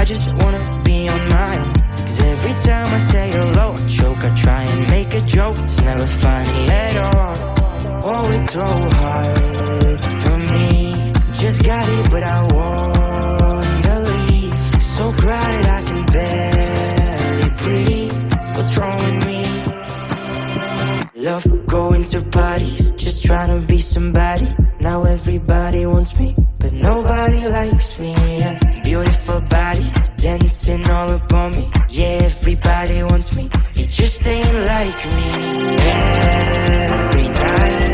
just 0.09 0.27
wanna 0.41 0.81
be 0.83 1.07
on 1.07 1.29
my 1.29 1.57
own. 1.59 1.73
Cause 1.73 2.19
every 2.19 2.55
time 2.67 2.87
I 2.87 2.97
say 2.97 3.29
hello, 3.29 3.67
I 3.77 3.87
choke. 3.87 4.23
I 4.23 4.29
try 4.43 4.63
and 4.63 4.89
make 4.89 5.13
a 5.13 5.21
joke. 5.21 5.57
It's 5.59 5.81
never 5.81 6.07
funny 6.23 6.67
at 6.67 6.97
all. 6.97 7.35
Oh, 8.11 8.31
it's 8.35 8.53
so 8.53 8.69
hard 8.99 9.37
for 10.23 10.37
me. 10.53 11.13
Just 11.43 11.63
got 11.63 11.87
it, 11.87 12.09
but 12.09 12.23
I 12.23 12.39
wanna 12.57 13.95
leave. 14.09 14.83
So 14.83 15.13
crowded, 15.13 15.65
I 15.77 15.81
can 15.89 16.01
barely 16.15 17.49
breathe. 17.61 18.17
What's 18.55 18.77
wrong 18.77 18.97
with 19.05 19.19
me? 19.27 19.39
Love 21.27 21.45
going 21.67 22.03
to 22.13 22.21
parties, 22.39 22.91
just 23.03 23.23
trying 23.23 23.51
to 23.59 23.67
be 23.67 23.77
somebody. 23.77 24.47
Now 24.79 25.03
everybody 25.03 25.85
wants 25.85 26.17
me, 26.19 26.35
but 26.57 26.73
nobody 26.73 27.47
likes 27.47 27.99
me. 27.99 28.13
Yeah. 28.39 28.57
Beautiful 28.89 29.41
bodies 29.41 29.78
dancing 30.21 30.85
all 30.89 31.09
upon 31.15 31.51
me. 31.51 31.69
Yeah, 31.89 32.19
everybody 32.23 33.03
wants 33.03 33.35
me. 33.35 33.49
It 33.75 33.89
just 33.89 34.25
ain't 34.27 34.53
like 34.53 35.05
me. 35.15 35.77
Every 36.91 37.27
night, 37.29 37.88